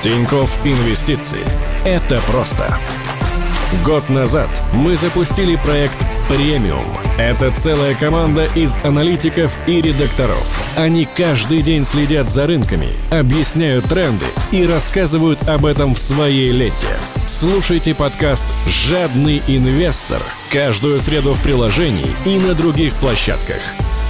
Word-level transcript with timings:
Тиньков 0.00 0.56
Инвестиции. 0.64 1.40
Это 1.84 2.20
просто. 2.30 2.78
Год 3.84 4.08
назад 4.08 4.48
мы 4.72 4.96
запустили 4.96 5.56
проект 5.56 5.96
«Премиум». 6.28 6.86
Это 7.18 7.50
целая 7.50 7.94
команда 7.96 8.44
из 8.54 8.76
аналитиков 8.84 9.58
и 9.66 9.82
редакторов. 9.82 10.46
Они 10.76 11.06
каждый 11.16 11.62
день 11.62 11.84
следят 11.84 12.30
за 12.30 12.46
рынками, 12.46 12.90
объясняют 13.10 13.86
тренды 13.86 14.26
и 14.52 14.64
рассказывают 14.64 15.48
об 15.48 15.66
этом 15.66 15.96
в 15.96 15.98
своей 15.98 16.52
ленте. 16.52 16.96
Слушайте 17.26 17.94
подкаст 17.94 18.44
«Жадный 18.68 19.42
инвестор» 19.48 20.22
каждую 20.52 21.00
среду 21.00 21.34
в 21.34 21.42
приложении 21.42 22.14
и 22.24 22.38
на 22.38 22.54
других 22.54 22.94
площадках. 22.94 23.60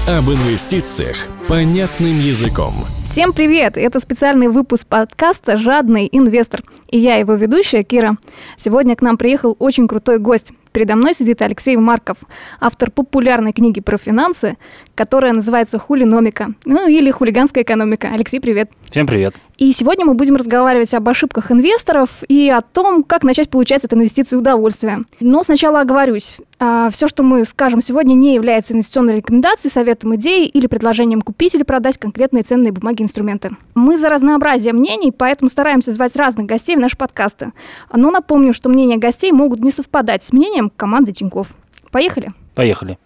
Об 0.07 0.31
инвестициях 0.31 1.17
понятным 1.49 2.21
языком. 2.21 2.87
Всем 3.11 3.33
привет! 3.33 3.79
Это 3.79 4.01
специальный 4.01 4.49
выпуск 4.49 4.87
подкаста 4.87 5.57
«Жадный 5.57 6.09
инвестор». 6.13 6.63
И 6.89 6.99
я 6.99 7.17
его 7.17 7.35
ведущая 7.35 7.83
Кира. 7.83 8.17
Сегодня 8.57 8.97
к 8.97 9.03
нам 9.03 9.19
приехал 9.19 9.55
очень 9.59 9.87
крутой 9.87 10.19
гость. 10.19 10.53
Передо 10.73 10.97
мной 10.97 11.15
сидит 11.15 11.43
Алексей 11.43 11.77
Марков, 11.77 12.19
автор 12.61 12.91
популярной 12.91 13.53
книги 13.53 13.81
про 13.81 13.99
финансы, 13.99 14.57
которая 14.95 15.33
называется 15.33 15.79
«Хулиномика», 15.79 16.51
ну 16.65 16.89
или 16.89 17.11
«Хулиганская 17.11 17.65
экономика». 17.65 18.11
Алексей, 18.15 18.39
привет! 18.39 18.71
Всем 18.91 19.07
привет! 19.07 19.35
И 19.57 19.73
сегодня 19.73 20.07
мы 20.07 20.15
будем 20.15 20.37
разговаривать 20.37 20.95
об 20.95 21.09
ошибках 21.09 21.51
инвесторов 21.51 22.23
и 22.29 22.49
о 22.49 22.61
том, 22.61 23.03
как 23.03 23.25
начать 23.25 23.51
получать 23.51 23.85
от 23.85 23.93
инвестиций 23.93 24.39
удовольствие. 24.39 25.01
Но 25.19 25.43
сначала 25.43 25.81
оговорюсь. 25.81 26.39
А, 26.61 26.91
Все, 26.91 27.09
что 27.09 27.25
мы 27.25 27.45
скажем 27.45 27.81
сегодня, 27.81 28.15
не 28.15 28.37
является 28.37 28.75
инвестиционной 28.75 29.17
рекомендацией, 29.17 29.73
советом 29.73 30.15
идеи 30.15 30.47
или 30.47 30.69
предложением 30.69 31.23
купить 31.23 31.57
или 31.57 31.65
продать 31.65 31.99
конкретные 31.99 32.45
ценные 32.45 32.71
бумаги 32.71 33.03
и 33.03 33.05
инструменты. 33.05 33.51
Мы 33.75 33.99
за 33.99 34.09
разнообразие 34.09 34.73
мнений, 34.73 35.11
поэтому 35.11 35.51
стараемся 35.51 35.93
звать 35.93 36.15
разных 36.15 36.47
гостей 36.47 36.77
в 36.79 36.81
наши 36.81 36.97
подкасты. 36.97 37.53
Но 37.93 38.11
напомню, 38.11 38.55
что 38.55 38.69
мнения 38.69 38.97
гостей 38.97 39.33
могут 39.33 39.61
не 39.61 39.71
совпадать 39.71 40.23
с 40.23 40.33
мнением 40.33 40.71
команды 40.71 41.13
Тиньков. 41.13 41.49
Поехали? 41.91 42.31
Поехали. 42.55 42.99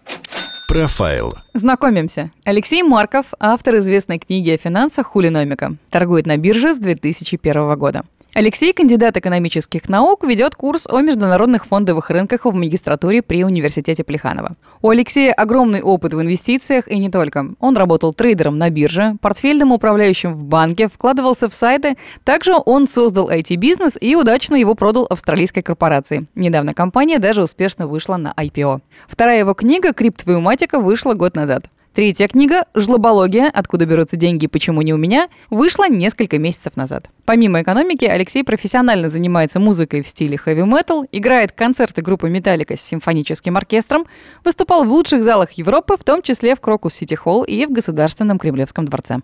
Профайл. 0.69 1.33
Знакомимся. 1.53 2.31
Алексей 2.45 2.83
Марков, 2.83 3.27
автор 3.39 3.77
известной 3.77 4.17
книги 4.17 4.51
о 4.51 4.57
финансах 4.57 5.07
«Хулиномика». 5.07 5.75
Торгует 5.89 6.25
на 6.25 6.37
бирже 6.37 6.73
с 6.73 6.79
2001 6.79 7.77
года. 7.77 8.03
Алексей, 8.35 8.73
кандидат 8.73 9.15
экономических 9.15 9.87
наук, 9.87 10.23
ведет 10.23 10.55
курс 10.55 10.87
о 10.87 11.01
международных 11.01 11.67
фондовых 11.67 12.09
рынках 12.09 12.45
в 12.45 12.53
магистратуре 12.53 13.21
при 13.21 13.43
университете 13.43 14.03
Плеханова. 14.03 14.55
У 14.81 14.89
Алексея 14.89 15.33
огромный 15.33 15.83
опыт 15.83 16.15
в 16.15 16.21
инвестициях 16.21 16.87
и 16.87 16.97
не 16.97 17.11
только. 17.11 17.45
Он 17.59 17.77
работал 17.77 18.11
трейдером 18.11 18.57
на 18.57 18.71
бирже, 18.71 19.17
портфельным 19.21 19.71
управляющим 19.71 20.33
в 20.33 20.45
банке, 20.45 20.87
вкладывался 20.87 21.47
в 21.47 21.53
сайты. 21.53 21.95
Также 22.23 22.55
он 22.65 22.87
создал 22.87 23.29
IT-бизнес 23.29 23.99
и 24.01 24.15
удачно 24.15 24.55
его 24.55 24.73
продал 24.73 25.05
австралийской 25.11 25.61
корпорации. 25.61 26.25
Недавно 26.33 26.73
компания 26.73 27.19
даже 27.19 27.43
успешно 27.43 27.85
вышла 27.85 28.17
на 28.17 28.33
IPO. 28.35 28.81
Вторая 29.07 29.39
его 29.39 29.53
книга 29.53 29.93
«Криптовиуматика» 29.93 30.79
вышла 30.79 31.13
год 31.13 31.35
назад. 31.35 31.65
Третья 31.93 32.27
книга 32.27 32.65
«Жлобология. 32.73 33.51
Откуда 33.53 33.85
берутся 33.85 34.17
деньги 34.17 34.45
и 34.45 34.47
почему 34.47 34.81
не 34.81 34.95
у 34.95 34.97
меня» 34.97 35.29
вышла 35.51 35.87
несколько 35.87 36.39
месяцев 36.39 36.75
назад. 36.75 37.11
Помимо 37.23 37.61
экономики, 37.61 38.05
Алексей 38.05 38.43
профессионально 38.43 39.11
занимается 39.11 39.59
музыкой 39.59 40.01
в 40.01 40.07
стиле 40.07 40.35
хэви-метал, 40.35 41.05
играет 41.11 41.51
концерты 41.51 42.01
группы 42.01 42.29
«Металлика» 42.29 42.75
с 42.75 42.81
симфоническим 42.81 43.55
оркестром, 43.57 44.07
выступал 44.43 44.85
в 44.85 44.91
лучших 44.91 45.21
залах 45.21 45.51
Европы, 45.51 45.95
в 45.95 46.03
том 46.03 46.23
числе 46.23 46.55
в 46.55 46.61
Крокус 46.61 46.95
Сити 46.95 47.13
Холл 47.13 47.43
и 47.43 47.67
в 47.67 47.71
Государственном 47.71 48.39
Кремлевском 48.39 48.85
дворце. 48.85 49.19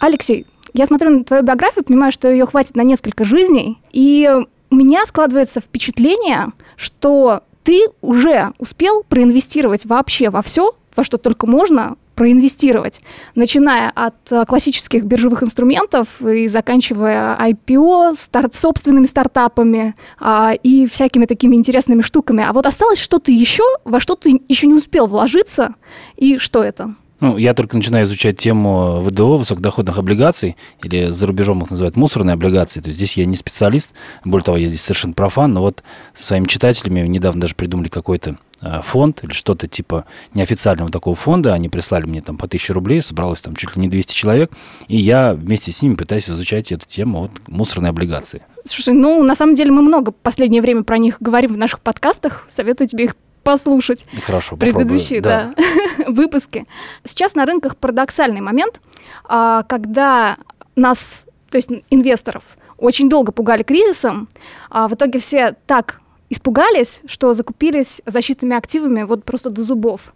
Алексей, 0.00 0.46
я 0.74 0.86
смотрю 0.86 1.10
на 1.10 1.24
твою 1.24 1.42
биографию, 1.42 1.82
понимаю, 1.82 2.12
что 2.12 2.30
ее 2.30 2.46
хватит 2.46 2.76
на 2.76 2.82
несколько 2.82 3.24
жизней, 3.24 3.80
и 3.90 4.30
у 4.70 4.74
меня 4.76 5.04
складывается 5.04 5.60
впечатление, 5.60 6.52
что 6.76 7.42
ты 7.64 7.86
уже 8.02 8.52
успел 8.58 9.02
проинвестировать 9.08 9.84
вообще 9.84 10.30
во 10.30 10.42
все, 10.42 10.76
во 10.96 11.04
что 11.04 11.18
только 11.18 11.46
можно 11.46 11.96
проинвестировать, 12.14 13.00
начиная 13.34 13.90
от 13.90 14.14
э, 14.30 14.44
классических 14.46 15.04
биржевых 15.04 15.42
инструментов 15.42 16.20
и 16.20 16.46
заканчивая 16.46 17.36
IPO, 17.38 18.14
старт, 18.16 18.54
собственными 18.54 19.06
стартапами 19.06 19.94
а, 20.20 20.52
и 20.62 20.86
всякими 20.86 21.24
такими 21.24 21.56
интересными 21.56 22.02
штуками. 22.02 22.44
А 22.44 22.52
вот 22.52 22.66
осталось 22.66 22.98
что-то 22.98 23.32
еще, 23.32 23.64
во 23.84 23.98
что 23.98 24.14
ты 24.14 24.40
еще 24.48 24.66
не 24.66 24.74
успел 24.74 25.06
вложиться, 25.06 25.74
и 26.16 26.38
что 26.38 26.62
это? 26.62 26.94
Ну, 27.22 27.36
я 27.38 27.54
только 27.54 27.76
начинаю 27.76 28.04
изучать 28.04 28.36
тему 28.36 29.00
ВДО, 29.00 29.36
высокодоходных 29.36 29.96
облигаций, 29.96 30.56
или 30.82 31.08
за 31.08 31.28
рубежом 31.28 31.62
их 31.62 31.70
называют 31.70 31.94
мусорные 31.94 32.34
облигации. 32.34 32.80
То 32.80 32.88
есть 32.88 32.96
здесь 32.96 33.16
я 33.16 33.26
не 33.26 33.36
специалист, 33.36 33.94
более 34.24 34.44
того, 34.44 34.56
я 34.56 34.66
здесь 34.66 34.82
совершенно 34.82 35.12
профан, 35.12 35.52
но 35.52 35.60
вот 35.60 35.84
со 36.14 36.24
своими 36.24 36.46
читателями 36.46 37.06
недавно 37.06 37.42
даже 37.42 37.54
придумали 37.54 37.86
какой-то 37.86 38.30
э, 38.30 38.34
фонд 38.82 39.24
или 39.24 39.32
что-то 39.32 39.66
типа 39.66 40.04
неофициального 40.34 40.90
такого 40.90 41.16
фонда. 41.16 41.54
Они 41.54 41.68
прислали 41.68 42.06
мне 42.06 42.20
там 42.20 42.36
по 42.36 42.46
1000 42.46 42.72
рублей, 42.72 43.00
собралось 43.00 43.40
там 43.40 43.56
чуть 43.56 43.76
ли 43.76 43.82
не 43.82 43.88
200 43.88 44.14
человек, 44.14 44.50
и 44.88 44.96
я 44.96 45.34
вместе 45.34 45.72
с 45.72 45.82
ними 45.82 45.94
пытаюсь 45.94 46.28
изучать 46.30 46.72
эту 46.72 46.86
тему, 46.86 47.20
вот 47.20 47.30
мусорные 47.48 47.90
облигации. 47.90 48.42
Слушай, 48.64 48.94
ну, 48.94 49.22
на 49.22 49.34
самом 49.34 49.54
деле 49.54 49.72
мы 49.72 49.82
много 49.82 50.10
в 50.10 50.14
последнее 50.14 50.62
время 50.62 50.84
про 50.84 50.98
них 50.98 51.16
говорим 51.20 51.52
в 51.52 51.58
наших 51.58 51.80
подкастах. 51.80 52.46
Советую 52.48 52.88
тебе 52.88 53.04
их 53.04 53.16
послушать. 53.42 54.06
Хорошо, 54.24 54.56
предыдущие 54.56 55.20
попробую. 55.20 55.54
да. 55.56 56.04
выпуски. 56.12 56.66
Сейчас 57.04 57.34
на 57.34 57.44
рынках 57.44 57.76
парадоксальный 57.76 58.40
момент, 58.40 58.80
а, 59.24 59.64
когда 59.64 60.36
нас, 60.76 61.24
то 61.50 61.56
есть 61.56 61.68
инвесторов, 61.90 62.44
очень 62.78 63.08
долго 63.08 63.32
пугали 63.32 63.62
кризисом, 63.62 64.28
а 64.70 64.88
в 64.88 64.94
итоге 64.94 65.18
все 65.18 65.56
так 65.66 66.00
испугались, 66.32 67.02
что 67.06 67.34
закупились 67.34 68.00
защитными 68.06 68.56
активами 68.56 69.02
вот 69.02 69.24
просто 69.24 69.50
до 69.50 69.62
зубов. 69.62 70.14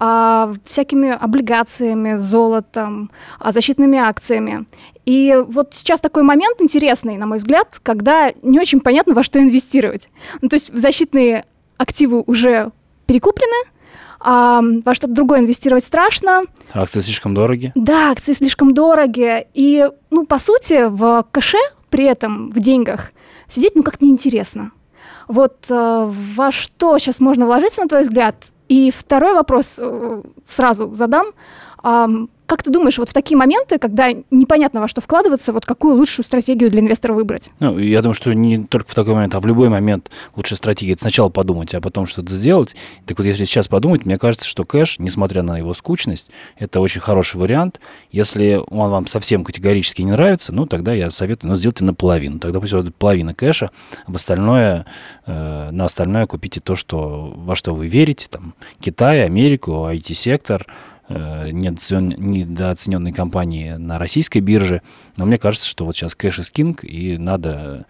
А, 0.00 0.52
всякими 0.64 1.10
облигациями, 1.10 2.14
золотом, 2.14 3.10
а, 3.40 3.50
защитными 3.50 3.98
акциями. 3.98 4.66
И 5.04 5.36
вот 5.48 5.74
сейчас 5.74 6.00
такой 6.00 6.22
момент 6.22 6.60
интересный, 6.60 7.16
на 7.16 7.26
мой 7.26 7.38
взгляд, 7.38 7.80
когда 7.82 8.32
не 8.42 8.60
очень 8.60 8.78
понятно, 8.78 9.14
во 9.14 9.24
что 9.24 9.40
инвестировать. 9.40 10.08
Ну, 10.40 10.48
то 10.48 10.54
есть 10.54 10.72
защитные 10.72 11.46
активы 11.78 12.22
уже 12.26 12.70
перекуплены, 13.06 13.66
а 14.20 14.60
во 14.84 14.94
что-то 14.94 15.14
другое 15.14 15.40
инвестировать 15.40 15.84
страшно. 15.84 16.42
Акции 16.72 17.00
слишком 17.00 17.34
дороги? 17.34 17.72
Да, 17.74 18.12
акции 18.12 18.34
слишком 18.34 18.74
дороги. 18.74 19.48
И, 19.54 19.88
ну, 20.10 20.26
по 20.26 20.38
сути, 20.38 20.88
в 20.88 21.26
кэше 21.32 21.58
при 21.90 22.04
этом, 22.04 22.50
в 22.50 22.60
деньгах, 22.60 23.10
сидеть, 23.48 23.74
ну, 23.74 23.82
как-то 23.82 24.04
неинтересно. 24.04 24.70
Вот 25.28 25.66
э, 25.70 26.12
во 26.36 26.50
что 26.50 26.98
сейчас 26.98 27.20
можно 27.20 27.46
вложиться, 27.46 27.82
на 27.82 27.88
твой 27.88 28.02
взгляд? 28.02 28.34
И 28.68 28.90
второй 28.90 29.34
вопрос 29.34 29.78
э, 29.78 30.22
сразу 30.46 30.94
задам. 30.94 31.26
Как 32.48 32.62
ты 32.62 32.70
думаешь, 32.70 32.96
вот 32.96 33.10
в 33.10 33.12
такие 33.12 33.36
моменты, 33.36 33.78
когда 33.78 34.08
непонятно 34.30 34.80
во 34.80 34.88
что 34.88 35.02
вкладываться, 35.02 35.52
вот 35.52 35.66
какую 35.66 35.96
лучшую 35.96 36.24
стратегию 36.24 36.70
для 36.70 36.80
инвестора 36.80 37.12
выбрать? 37.12 37.50
Ну, 37.60 37.78
я 37.78 38.00
думаю, 38.00 38.14
что 38.14 38.32
не 38.32 38.64
только 38.64 38.90
в 38.90 38.94
такой 38.94 39.12
момент, 39.12 39.34
а 39.34 39.40
в 39.40 39.44
любой 39.44 39.68
момент 39.68 40.10
лучшая 40.34 40.56
стратегия– 40.56 40.92
это 40.94 41.02
сначала 41.02 41.28
подумать, 41.28 41.74
а 41.74 41.82
потом 41.82 42.06
что-то 42.06 42.32
сделать. 42.32 42.74
Так 43.04 43.18
вот, 43.18 43.26
если 43.26 43.44
сейчас 43.44 43.68
подумать, 43.68 44.06
мне 44.06 44.16
кажется, 44.16 44.46
что 44.46 44.64
кэш, 44.64 44.98
несмотря 44.98 45.42
на 45.42 45.58
его 45.58 45.74
скучность, 45.74 46.30
это 46.56 46.80
очень 46.80 47.02
хороший 47.02 47.36
вариант. 47.36 47.80
Если 48.12 48.58
он 48.70 48.88
вам 48.88 49.06
совсем 49.08 49.44
категорически 49.44 50.00
не 50.00 50.12
нравится, 50.12 50.54
ну, 50.54 50.64
тогда 50.64 50.94
я 50.94 51.10
советую, 51.10 51.50
ну, 51.50 51.54
сделайте 51.54 51.84
наполовину. 51.84 52.38
Тогда 52.38 52.60
будет 52.60 52.96
половина 52.96 53.34
кэша, 53.34 53.72
в 54.06 54.16
остальное, 54.16 54.86
э, 55.26 55.68
на 55.70 55.84
остальное 55.84 56.24
купите 56.24 56.60
то, 56.60 56.76
что, 56.76 57.30
во 57.36 57.54
что 57.54 57.74
вы 57.74 57.88
верите, 57.88 58.26
там, 58.30 58.54
Китай, 58.80 59.26
Америку, 59.26 59.86
IT-сектор– 59.86 60.66
недооцененной 61.08 63.12
компании 63.12 63.72
на 63.72 63.98
российской 63.98 64.40
бирже. 64.40 64.82
Но 65.16 65.26
мне 65.26 65.38
кажется, 65.38 65.66
что 65.66 65.84
вот 65.84 65.96
сейчас 65.96 66.14
кэш 66.14 66.40
is 66.40 66.52
king, 66.52 66.84
и 66.84 67.18
надо 67.18 67.86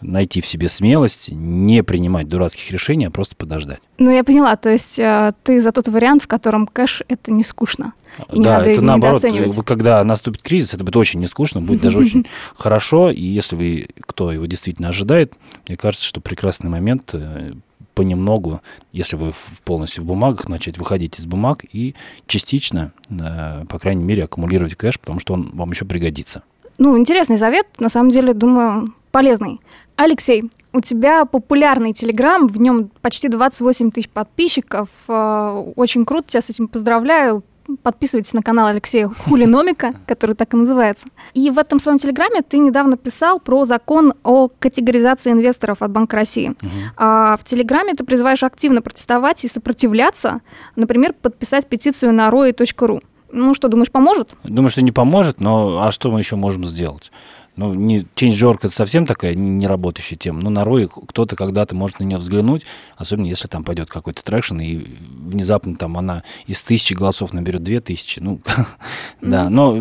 найти 0.00 0.40
в 0.40 0.46
себе 0.46 0.68
смелость, 0.68 1.30
не 1.30 1.82
принимать 1.82 2.28
дурацких 2.28 2.70
решений, 2.70 3.06
а 3.06 3.10
просто 3.10 3.36
подождать. 3.36 3.80
Ну, 3.98 4.10
я 4.10 4.22
поняла. 4.22 4.56
То 4.56 4.70
есть 4.70 4.98
э, 4.98 5.32
ты 5.42 5.60
за 5.60 5.72
тот 5.72 5.88
вариант, 5.88 6.22
в 6.22 6.28
котором 6.28 6.66
кэш– 6.66 7.02
это 7.08 7.32
не 7.32 7.42
скучно. 7.42 7.94
И 8.32 8.36
да, 8.36 8.36
не 8.36 8.40
надо 8.40 8.70
это 8.70 8.84
наоборот. 8.84 9.22
Когда 9.66 10.02
наступит 10.04 10.42
кризис, 10.42 10.74
это 10.74 10.84
будет 10.84 10.96
очень 10.96 11.20
не 11.20 11.26
скучно, 11.26 11.60
будет 11.60 11.80
даже 11.80 11.98
очень 11.98 12.26
хорошо. 12.56 13.10
И 13.10 13.22
если 13.22 13.56
вы, 13.56 13.88
кто 14.00 14.30
его 14.30 14.46
действительно 14.46 14.88
ожидает, 14.88 15.32
мне 15.66 15.76
кажется, 15.76 16.06
что 16.06 16.20
прекрасный 16.20 16.70
момент 16.70 17.10
э, 17.14 17.54
понемногу, 17.98 18.60
если 18.92 19.16
вы 19.16 19.32
полностью 19.64 20.04
в 20.04 20.06
бумагах, 20.06 20.48
начать 20.48 20.78
выходить 20.78 21.18
из 21.18 21.26
бумаг 21.26 21.64
и 21.72 21.96
частично, 22.28 22.92
э, 23.10 23.64
по 23.68 23.80
крайней 23.80 24.04
мере, 24.04 24.22
аккумулировать 24.22 24.76
кэш, 24.76 25.00
потому 25.00 25.18
что 25.18 25.34
он 25.34 25.50
вам 25.52 25.72
еще 25.72 25.84
пригодится. 25.84 26.44
Ну, 26.78 26.96
интересный 26.96 27.38
совет, 27.38 27.66
на 27.80 27.88
самом 27.88 28.10
деле, 28.10 28.34
думаю, 28.34 28.94
полезный. 29.10 29.60
Алексей, 29.96 30.44
у 30.72 30.80
тебя 30.80 31.24
популярный 31.24 31.92
Телеграм, 31.92 32.46
в 32.46 32.60
нем 32.60 32.88
почти 33.02 33.28
28 33.28 33.90
тысяч 33.90 34.08
подписчиков. 34.08 34.88
Э, 35.08 35.72
очень 35.74 36.04
круто, 36.04 36.28
тебя 36.28 36.42
с 36.42 36.50
этим 36.50 36.68
поздравляю. 36.68 37.42
Подписывайтесь 37.82 38.32
на 38.34 38.42
канал 38.42 38.66
Алексея 38.66 39.08
Хулиномика, 39.08 39.94
который 40.06 40.34
так 40.34 40.52
и 40.54 40.56
называется. 40.56 41.08
И 41.34 41.50
в 41.50 41.58
этом 41.58 41.80
своем 41.80 41.98
телеграме 41.98 42.42
ты 42.42 42.58
недавно 42.58 42.96
писал 42.96 43.40
про 43.40 43.64
закон 43.64 44.14
о 44.24 44.48
категоризации 44.48 45.32
инвесторов 45.32 45.82
от 45.82 45.90
Банка 45.90 46.16
России. 46.16 46.50
Угу. 46.50 46.70
А 46.96 47.36
в 47.36 47.44
телеграме 47.44 47.94
ты 47.94 48.04
призываешь 48.04 48.42
активно 48.42 48.82
протестовать 48.82 49.44
и 49.44 49.48
сопротивляться, 49.48 50.36
например, 50.76 51.12
подписать 51.12 51.66
петицию 51.66 52.12
на 52.12 52.28
roi.ru. 52.28 53.02
Ну 53.30 53.54
что, 53.54 53.68
думаешь, 53.68 53.90
поможет? 53.90 54.36
Думаю, 54.44 54.70
что 54.70 54.82
не 54.82 54.92
поможет, 54.92 55.40
но 55.40 55.82
а 55.82 55.90
что 55.90 56.10
мы 56.10 56.20
еще 56.20 56.36
можем 56.36 56.64
сделать? 56.64 57.12
Ну, 57.58 57.74
не, 57.74 58.06
Change.org 58.14 58.58
это 58.58 58.70
совсем 58.70 59.04
такая 59.04 59.34
не 59.34 59.66
работающая 59.66 60.16
тема. 60.16 60.40
Но 60.40 60.48
на 60.48 60.60
ROI 60.60 60.88
кто-то 61.08 61.34
когда-то 61.34 61.74
может 61.74 61.98
на 61.98 62.04
нее 62.04 62.18
взглянуть, 62.18 62.64
особенно 62.96 63.26
если 63.26 63.48
там 63.48 63.64
пойдет 63.64 63.90
какой-то 63.90 64.22
traction, 64.22 64.60
и 64.60 64.86
внезапно 65.10 65.74
там 65.74 65.98
она 65.98 66.22
из 66.46 66.62
тысячи 66.62 66.94
голосов 66.94 67.32
наберет 67.32 67.64
две 67.64 67.80
тысячи. 67.80 68.20
Ну, 68.20 68.40
да, 69.20 69.50
но 69.50 69.76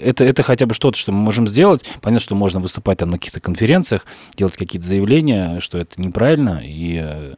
это, 0.00 0.24
это 0.24 0.42
хотя 0.42 0.64
бы 0.64 0.72
что-то, 0.72 0.96
что 0.96 1.12
мы 1.12 1.18
можем 1.18 1.46
сделать. 1.46 1.84
Понятно, 2.00 2.24
что 2.24 2.34
можно 2.34 2.60
выступать 2.60 2.96
там 2.96 3.10
на 3.10 3.18
каких-то 3.18 3.40
конференциях, 3.40 4.06
делать 4.34 4.56
какие-то 4.56 4.88
заявления, 4.88 5.60
что 5.60 5.76
это 5.76 6.00
неправильно, 6.00 6.62
и 6.64 6.98
э, 7.02 7.34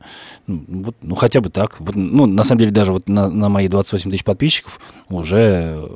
ну, 0.46 0.64
вот, 0.68 0.96
ну 1.02 1.16
хотя 1.16 1.40
бы 1.40 1.50
так. 1.50 1.80
Вот, 1.80 1.96
ну, 1.96 2.26
на 2.26 2.44
самом 2.44 2.60
деле, 2.60 2.70
даже 2.70 2.92
вот 2.92 3.08
на, 3.08 3.28
на 3.28 3.48
мои 3.48 3.66
28 3.66 4.08
тысяч 4.08 4.22
подписчиков 4.22 4.78
уже 5.08 5.74
э, 5.74 5.88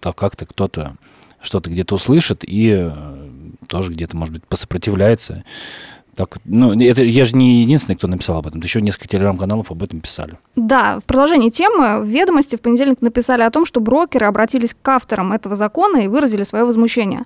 так 0.00 0.16
как-то 0.16 0.46
кто-то 0.46 0.96
что-то 1.42 1.70
где-то 1.70 1.94
услышит 1.94 2.44
и 2.46 2.76
э, 2.78 2.90
тоже 3.66 3.92
где-то, 3.92 4.16
может 4.16 4.34
быть, 4.34 4.44
посопротивляется. 4.44 5.44
Так, 6.16 6.36
ну, 6.44 6.78
это 6.78 7.02
я 7.02 7.24
же 7.24 7.34
не 7.34 7.62
единственный, 7.62 7.94
кто 7.94 8.06
написал 8.06 8.36
об 8.36 8.46
этом. 8.46 8.60
Еще 8.60 8.82
несколько 8.82 9.08
телеграм-каналов 9.08 9.70
об 9.70 9.82
этом 9.82 10.00
писали. 10.00 10.36
Да, 10.54 10.98
в 10.98 11.04
продолжении 11.04 11.48
темы 11.48 12.02
в 12.02 12.06
«Ведомости» 12.06 12.56
в 12.56 12.60
понедельник 12.60 13.00
написали 13.00 13.42
о 13.42 13.50
том, 13.50 13.64
что 13.64 13.80
брокеры 13.80 14.26
обратились 14.26 14.74
к 14.74 14.86
авторам 14.86 15.32
этого 15.32 15.54
закона 15.54 15.98
и 15.98 16.08
выразили 16.08 16.42
свое 16.42 16.64
возмущение. 16.64 17.22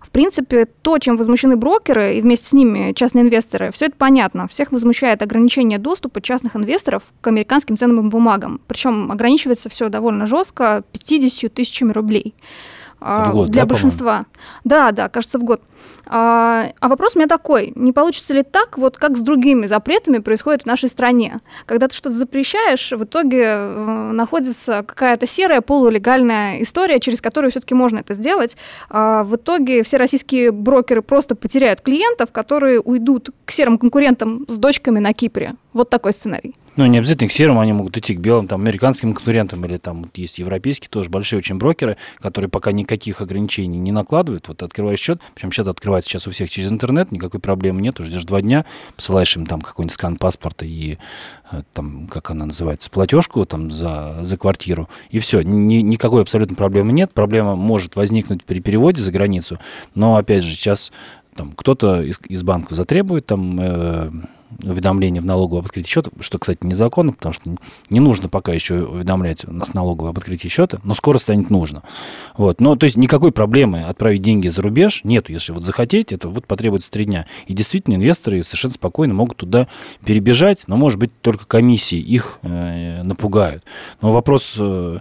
В 0.00 0.10
принципе, 0.10 0.64
то, 0.64 0.98
чем 0.98 1.16
возмущены 1.16 1.56
брокеры 1.56 2.14
и 2.14 2.22
вместе 2.22 2.46
с 2.46 2.52
ними 2.54 2.94
частные 2.94 3.22
инвесторы, 3.24 3.70
все 3.70 3.86
это 3.86 3.96
понятно. 3.98 4.48
Всех 4.48 4.72
возмущает 4.72 5.20
ограничение 5.20 5.78
доступа 5.78 6.22
частных 6.22 6.56
инвесторов 6.56 7.02
к 7.20 7.26
американским 7.26 7.76
ценным 7.76 8.08
бумагам. 8.08 8.62
Причем 8.66 9.12
ограничивается 9.12 9.68
все 9.68 9.90
довольно 9.90 10.26
жестко 10.26 10.84
50 10.92 11.52
тысячами 11.52 11.92
рублей. 11.92 12.34
А, 13.00 13.30
в 13.30 13.36
год, 13.36 13.50
для 13.50 13.62
да, 13.62 13.66
большинства. 13.66 14.24
Да, 14.64 14.92
да, 14.92 15.08
кажется, 15.08 15.38
в 15.38 15.44
год. 15.44 15.62
А, 16.10 16.70
а 16.80 16.88
вопрос 16.88 17.14
у 17.14 17.18
меня 17.18 17.28
такой, 17.28 17.72
не 17.74 17.92
получится 17.92 18.32
ли 18.32 18.42
так, 18.42 18.78
вот 18.78 18.96
как 18.96 19.16
с 19.16 19.20
другими 19.20 19.66
запретами 19.66 20.18
происходит 20.18 20.62
в 20.62 20.66
нашей 20.66 20.88
стране? 20.88 21.40
Когда 21.66 21.88
ты 21.88 21.94
что-то 21.94 22.16
запрещаешь, 22.16 22.92
в 22.92 23.04
итоге 23.04 23.42
э, 23.44 24.10
находится 24.12 24.82
какая-то 24.86 25.26
серая 25.26 25.60
полулегальная 25.60 26.62
история, 26.62 26.98
через 26.98 27.20
которую 27.20 27.50
все-таки 27.50 27.74
можно 27.74 27.98
это 27.98 28.14
сделать. 28.14 28.56
А 28.88 29.22
в 29.24 29.36
итоге 29.36 29.82
все 29.82 29.98
российские 29.98 30.50
брокеры 30.50 31.02
просто 31.02 31.34
потеряют 31.34 31.82
клиентов, 31.82 32.32
которые 32.32 32.80
уйдут 32.80 33.30
к 33.44 33.50
серым 33.50 33.78
конкурентам 33.78 34.46
с 34.48 34.56
дочками 34.56 34.98
на 34.98 35.12
Кипре. 35.12 35.52
Вот 35.74 35.90
такой 35.90 36.12
сценарий. 36.12 36.54
Ну, 36.76 36.86
не 36.86 36.98
обязательно 36.98 37.28
к 37.28 37.32
серым, 37.32 37.58
они 37.58 37.72
могут 37.72 37.96
идти 37.96 38.14
к 38.14 38.20
белым, 38.20 38.46
там, 38.46 38.60
американским 38.62 39.12
конкурентам, 39.12 39.64
или 39.64 39.78
там 39.78 40.04
вот 40.04 40.16
есть 40.16 40.38
европейские 40.38 40.88
тоже 40.88 41.10
большие 41.10 41.38
очень 41.38 41.56
брокеры, 41.56 41.96
которые 42.20 42.48
пока 42.48 42.72
никаких 42.72 43.20
ограничений 43.20 43.78
не 43.78 43.92
накладывают. 43.92 44.48
Вот 44.48 44.62
открываешь 44.62 45.00
счет, 45.00 45.20
причем 45.34 45.50
счет 45.50 45.67
открывается 45.70 46.10
сейчас 46.10 46.26
у 46.26 46.30
всех 46.30 46.50
через 46.50 46.70
интернет, 46.72 47.12
никакой 47.12 47.40
проблемы 47.40 47.80
нет, 47.80 47.96
ждешь 47.98 48.24
два 48.24 48.40
дня, 48.40 48.64
посылаешь 48.96 49.36
им 49.36 49.46
там 49.46 49.60
какой-нибудь 49.60 49.94
скан 49.94 50.16
паспорта 50.16 50.64
и 50.64 50.98
э, 51.50 51.62
там, 51.72 52.06
как 52.08 52.30
она 52.30 52.46
называется, 52.46 52.90
платежку 52.90 53.44
там 53.44 53.70
за, 53.70 54.18
за 54.22 54.36
квартиру, 54.36 54.88
и 55.10 55.18
все, 55.18 55.42
ни, 55.42 55.76
никакой 55.76 56.22
абсолютно 56.22 56.56
проблемы 56.56 56.92
нет. 56.92 57.12
Проблема 57.12 57.56
может 57.56 57.96
возникнуть 57.96 58.44
при 58.44 58.60
переводе 58.60 59.00
за 59.00 59.12
границу, 59.12 59.58
но, 59.94 60.16
опять 60.16 60.42
же, 60.42 60.52
сейчас 60.52 60.92
там 61.34 61.52
кто-то 61.52 62.02
из, 62.02 62.18
из 62.28 62.42
банков 62.42 62.76
затребует 62.76 63.26
там 63.26 63.58
э, 63.60 64.10
уведомление 64.62 65.22
в 65.22 65.24
налоговую 65.24 65.60
об 65.60 65.66
открытии 65.66 65.88
счета, 65.88 66.10
что, 66.20 66.38
кстати, 66.38 66.58
незаконно, 66.62 67.12
потому 67.12 67.32
что 67.32 67.56
не 67.90 68.00
нужно 68.00 68.28
пока 68.28 68.52
еще 68.52 68.82
уведомлять 68.82 69.44
нас 69.44 69.74
налоговую 69.74 70.10
об 70.10 70.18
открытии 70.18 70.48
счета, 70.48 70.78
но 70.84 70.94
скоро 70.94 71.18
станет 71.18 71.50
нужно. 71.50 71.82
Вот. 72.36 72.60
Но, 72.60 72.76
то 72.76 72.84
есть 72.84 72.96
никакой 72.96 73.32
проблемы 73.32 73.82
отправить 73.82 74.22
деньги 74.22 74.48
за 74.48 74.62
рубеж 74.62 75.02
нету, 75.04 75.32
если 75.32 75.52
вот 75.52 75.64
захотеть, 75.64 76.12
это 76.12 76.28
вот 76.28 76.46
потребуется 76.46 76.90
три 76.90 77.04
дня. 77.04 77.26
И 77.46 77.54
действительно 77.54 77.94
инвесторы 77.94 78.42
совершенно 78.42 78.74
спокойно 78.74 79.14
могут 79.14 79.36
туда 79.36 79.68
перебежать, 80.04 80.64
но, 80.66 80.76
может 80.76 80.98
быть, 80.98 81.10
только 81.20 81.46
комиссии 81.46 81.98
их 81.98 82.38
э, 82.42 83.02
напугают. 83.02 83.64
Но 84.00 84.10
вопрос... 84.10 84.54
Э, 84.58 84.98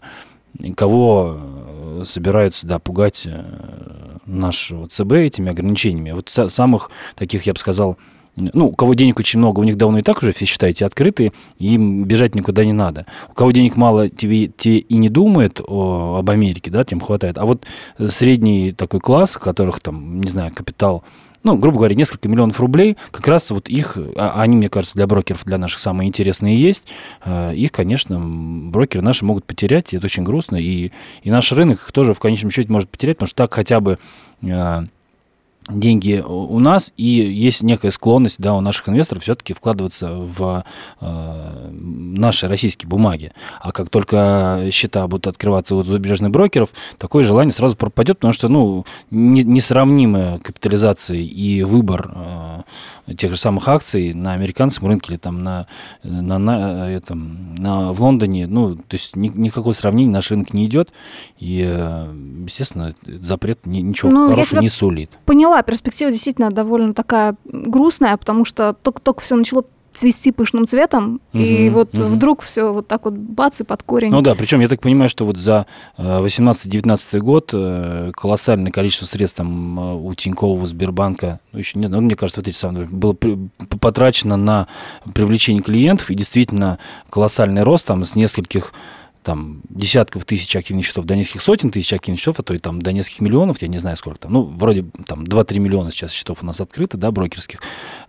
кого 0.76 1.38
э, 1.40 2.04
собираются 2.06 2.68
да, 2.68 2.80
пугать 2.80 3.24
э, 3.26 4.18
наш 4.26 4.72
ЦБ 4.90 5.12
этими 5.14 5.52
ограничениями. 5.52 6.12
Вот 6.12 6.30
самых 6.30 6.90
таких, 7.16 7.44
я 7.44 7.54
бы 7.54 7.60
сказал, 7.60 7.98
ну, 8.38 8.68
у 8.68 8.72
кого 8.72 8.94
денег 8.94 9.20
очень 9.20 9.40
много, 9.40 9.60
у 9.60 9.64
них 9.64 9.78
давно 9.78 9.98
и 9.98 10.02
так 10.02 10.22
уже 10.22 10.32
все, 10.32 10.46
считайте, 10.46 10.86
открытые, 10.86 11.34
им 11.58 12.04
бежать 12.06 12.36
никуда 12.36 12.64
не 12.64 12.74
надо. 12.74 13.06
У 13.30 13.34
кого 13.34 13.52
денег 13.52 13.76
мало, 13.76 14.10
тебе, 14.10 14.48
тебе 14.48 14.78
и 14.78 14.98
не 14.98 15.10
думает 15.10 15.60
о, 15.66 16.18
об 16.20 16.30
Америке, 16.30 16.70
да, 16.70 16.84
тем 16.84 17.00
хватает. 17.00 17.38
А 17.38 17.46
вот 17.46 17.66
средний 18.00 18.72
такой 18.72 19.00
класс, 19.00 19.36
у 19.38 19.40
которых 19.40 19.80
там, 19.80 20.22
не 20.22 20.30
знаю, 20.30 20.52
капитал 20.54 21.04
ну, 21.44 21.56
грубо 21.56 21.78
говоря, 21.78 21.96
несколько 21.96 22.28
миллионов 22.28 22.60
рублей, 22.60 22.98
как 23.12 23.26
раз 23.28 23.52
вот 23.52 23.70
их, 23.70 23.98
а, 24.18 24.42
они, 24.42 24.58
мне 24.58 24.68
кажется, 24.68 24.96
для 24.96 25.08
брокеров, 25.08 25.46
для 25.46 25.58
наших 25.58 25.80
самые 25.80 26.10
интересные 26.10 26.60
есть, 26.60 26.88
а, 27.24 27.54
их, 27.54 27.72
конечно, 27.72 28.20
брокеры 28.20 29.02
наши 29.02 29.24
могут 29.24 29.46
потерять, 29.46 29.94
и 29.94 29.98
это 29.98 30.08
очень 30.08 30.24
грустно, 30.24 30.58
и, 30.58 30.92
и 31.24 31.32
наш 31.32 31.52
рынок 31.54 31.90
тоже 31.94 32.14
в 32.14 32.20
конечном 32.20 32.52
счете 32.52 32.70
может 32.70 32.90
потерять, 32.90 33.18
потому 33.18 33.28
что 33.28 33.38
так 33.38 33.54
хотя 33.54 33.80
бы 33.80 33.98
а, 34.44 34.88
деньги 35.70 36.24
у 36.26 36.60
нас, 36.60 36.94
и 36.98 37.04
есть 37.04 37.64
некая 37.64 37.92
склонность 37.92 38.40
да, 38.40 38.54
у 38.54 38.62
наших 38.62 38.90
инвесторов 38.90 39.24
все-таки 39.24 39.54
вкладываться 39.54 40.14
в 40.14 40.64
э, 41.02 41.70
наши 41.72 42.48
российские 42.48 42.90
бумаги. 42.90 43.34
А 43.60 43.72
как 43.72 43.90
только 43.90 44.68
счета 44.72 45.08
будут 45.08 45.28
открываться 45.28 45.76
у 45.76 45.84
зарубежных 45.84 46.32
брокеров, 46.32 46.70
такое 46.98 47.24
желание 47.24 47.52
сразу 47.52 47.76
пропадет, 47.76 48.18
потому 48.18 48.34
что 48.34 48.48
ну, 48.48 48.86
не, 49.12 49.44
несравнимая 49.44 50.40
капитализация 50.40 51.18
и 51.18 51.64
выбор 51.64 52.12
э, 53.08 53.14
тех 53.16 53.34
же 53.34 53.38
самых 53.38 53.68
акций 53.68 54.14
на 54.14 54.34
американском 54.34 54.88
рынке 54.88 55.14
или 55.14 55.18
там 55.18 55.44
на, 55.44 55.68
на, 56.04 56.38
на, 56.38 56.90
этом, 56.90 57.56
на, 57.56 57.92
в 57.92 58.02
Лондоне, 58.02 58.48
ну, 58.48 58.76
то 58.76 58.94
есть 58.94 59.16
ни, 59.16 59.28
никакого 59.28 59.74
сравнения 59.74 60.12
наш 60.12 60.32
рынок 60.32 60.54
не 60.54 60.66
идет, 60.66 60.92
и, 61.40 61.64
э, 61.66 62.14
естественно, 62.46 62.96
запрет 63.06 63.66
ни, 63.66 63.80
ничего 63.80 64.12
ну, 64.12 64.30
хорошего 64.30 64.62
не 64.62 64.70
сулит. 64.70 65.12
Поняла 65.26 65.57
поняла, 65.58 65.64
перспектива 65.64 66.12
действительно 66.12 66.50
довольно 66.50 66.94
такая 66.94 67.36
грустная, 67.46 68.18
потому 68.18 68.46
что 68.46 68.74
только-только 68.74 69.22
все 69.22 69.36
начало 69.36 69.66
цвести 69.94 70.32
пышным 70.32 70.68
цветом, 70.68 71.22
угу, 71.34 71.42
и 71.42 71.70
вот 71.72 71.96
угу. 71.96 72.04
вдруг 72.04 72.44
все 72.44 72.72
вот 72.72 72.88
так 72.88 73.06
вот 73.06 73.16
бац 73.16 73.62
и 73.62 73.64
под 73.64 73.82
корень. 73.82 74.12
Ну 74.12 74.22
да, 74.22 74.36
причем 74.36 74.60
я 74.60 74.68
так 74.68 74.80
понимаю, 74.80 75.10
что 75.10 75.26
вот 75.26 75.38
за 75.38 75.66
18-19 75.98 77.20
год 77.20 77.50
э, 77.54 78.12
колоссальное 78.14 78.72
количество 78.72 79.08
средств 79.08 79.38
там 79.38 79.80
э, 79.80 79.96
у 79.96 80.14
Тинькова, 80.14 80.64
Сбербанка, 80.68 81.40
ну 81.52 81.60
еще 81.60 81.80
не 81.80 81.88
знаю, 81.88 82.04
мне 82.04 82.16
кажется, 82.16 82.42
эти 82.42 82.52
самые, 82.52 82.86
было 82.86 83.16
потрачено 83.80 84.38
на 84.38 84.68
привлечение 85.16 85.64
клиентов, 85.64 86.12
и 86.12 86.16
действительно 86.16 86.78
колоссальный 87.10 87.64
рост 87.64 87.88
там 87.88 88.06
с 88.06 88.16
нескольких 88.16 88.74
там 89.28 89.60
десятков 89.68 90.24
тысяч 90.24 90.56
активных 90.56 90.86
счетов 90.86 91.04
до 91.04 91.18
нескольких 91.18 91.42
сотен 91.42 91.70
тысяч 91.70 91.92
активных 91.92 92.18
счетов, 92.18 92.40
а 92.40 92.44
то 92.44 92.54
и 92.54 92.60
там 92.60 92.82
до 92.82 92.94
нескольких 92.94 93.20
миллионов, 93.20 93.62
я 93.62 93.68
не 93.68 93.78
знаю 93.78 93.98
сколько 93.98 94.20
там, 94.20 94.32
ну, 94.32 94.44
вроде 94.44 94.86
там 95.06 95.26
2-3 95.26 95.60
миллиона 95.60 95.92
сейчас 95.92 96.14
счетов 96.14 96.44
у 96.44 96.46
нас 96.46 96.62
открыто, 96.62 96.96
да, 96.98 97.12
брокерских. 97.12 97.60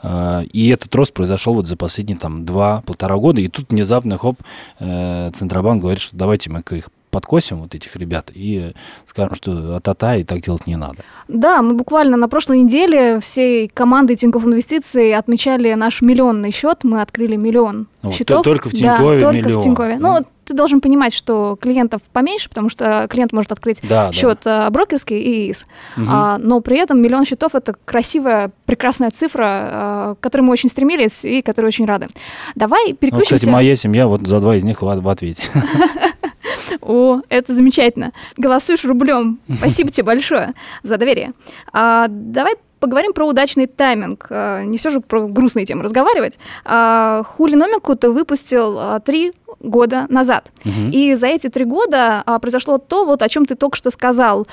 А, 0.00 0.42
и 0.42 0.68
этот 0.68 0.94
рост 0.94 1.12
произошел 1.12 1.54
вот 1.54 1.66
за 1.66 1.76
последние 1.76 2.16
там 2.16 2.44
2-1,5 2.44 3.18
года, 3.18 3.40
и 3.40 3.48
тут 3.48 3.70
внезапно, 3.70 4.16
хоп, 4.16 4.36
э, 4.78 5.32
Центробанк 5.34 5.82
говорит, 5.82 6.00
что 6.00 6.16
давайте 6.16 6.50
мы 6.50 6.62
их 6.70 6.88
подкосим 7.10 7.58
вот 7.58 7.74
этих 7.74 7.96
ребят 7.96 8.30
и 8.32 8.72
скажем, 9.06 9.34
что 9.34 9.76
а-та-та, 9.76 10.16
и 10.16 10.24
так 10.24 10.40
делать 10.40 10.66
не 10.66 10.76
надо. 10.76 10.98
Да, 11.26 11.62
мы 11.62 11.74
буквально 11.74 12.16
на 12.16 12.28
прошлой 12.28 12.58
неделе 12.58 13.20
всей 13.20 13.68
командой 13.68 14.16
Тинькофф 14.16 14.44
Инвестиций 14.44 15.14
отмечали 15.14 15.72
наш 15.74 16.02
миллионный 16.02 16.52
счет. 16.52 16.84
Мы 16.84 17.00
открыли 17.00 17.36
миллион 17.36 17.88
вот, 18.02 18.14
счетов. 18.14 18.42
Только 18.44 18.68
в 18.68 18.72
Тинькове 18.72 19.18
да, 19.18 19.26
только 19.26 19.38
миллион. 19.38 19.60
в 19.60 19.64
Тинькове. 19.64 19.98
Ну, 19.98 20.18
ты 20.48 20.54
должен 20.54 20.80
понимать, 20.80 21.12
что 21.12 21.58
клиентов 21.60 22.00
поменьше, 22.12 22.48
потому 22.48 22.70
что 22.70 23.06
клиент 23.08 23.32
может 23.32 23.52
открыть 23.52 23.80
да, 23.82 24.10
счет 24.12 24.40
да. 24.44 24.66
Э, 24.66 24.70
брокерский 24.70 25.18
и 25.18 25.50
ИИС. 25.50 25.66
Угу. 25.96 26.06
А, 26.08 26.38
но 26.38 26.60
при 26.60 26.78
этом 26.78 27.02
миллион 27.02 27.26
счетов 27.26 27.54
это 27.54 27.74
красивая, 27.84 28.50
прекрасная 28.64 29.10
цифра, 29.10 29.44
а, 29.44 30.14
к 30.14 30.20
которой 30.20 30.42
мы 30.42 30.52
очень 30.52 30.70
стремились 30.70 31.24
и 31.24 31.42
которой 31.42 31.66
очень 31.66 31.84
рады. 31.84 32.08
Давай 32.54 32.94
переключимся. 32.94 33.34
Ну, 33.34 33.36
кстати, 33.36 33.50
моя 33.52 33.76
семья 33.76 34.06
вот 34.06 34.26
за 34.26 34.40
два 34.40 34.56
из 34.56 34.64
них 34.64 34.80
в, 34.80 35.00
в 35.00 35.08
ответе. 35.08 35.42
О, 36.80 37.20
это 37.28 37.52
замечательно. 37.52 38.12
Голосуешь 38.38 38.84
рублем. 38.84 39.38
Спасибо 39.58 39.90
тебе 39.90 40.04
большое 40.04 40.52
за 40.82 40.96
доверие. 40.96 41.32
А, 41.72 42.06
давай 42.08 42.56
поговорим 42.78 43.12
про 43.12 43.26
удачный 43.26 43.66
тайминг. 43.66 44.26
А, 44.30 44.62
не 44.62 44.78
все 44.78 44.90
же 44.90 45.00
про 45.00 45.26
грустные 45.26 45.66
темы 45.66 45.82
разговаривать. 45.82 46.38
А, 46.64 47.22
Хулиномику 47.24 47.94
ты 47.96 48.10
выпустил 48.10 48.78
а, 48.78 49.00
три 49.00 49.32
года 49.60 50.06
назад. 50.08 50.52
Угу. 50.64 50.90
И 50.92 51.14
за 51.14 51.26
эти 51.26 51.48
три 51.48 51.64
года 51.64 52.22
произошло 52.40 52.78
то, 52.78 53.04
вот 53.04 53.22
о 53.22 53.28
чем 53.28 53.44
ты 53.44 53.56
только 53.56 53.76
что 53.76 53.90
сказал. 53.90 54.46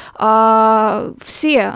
Все 1.24 1.74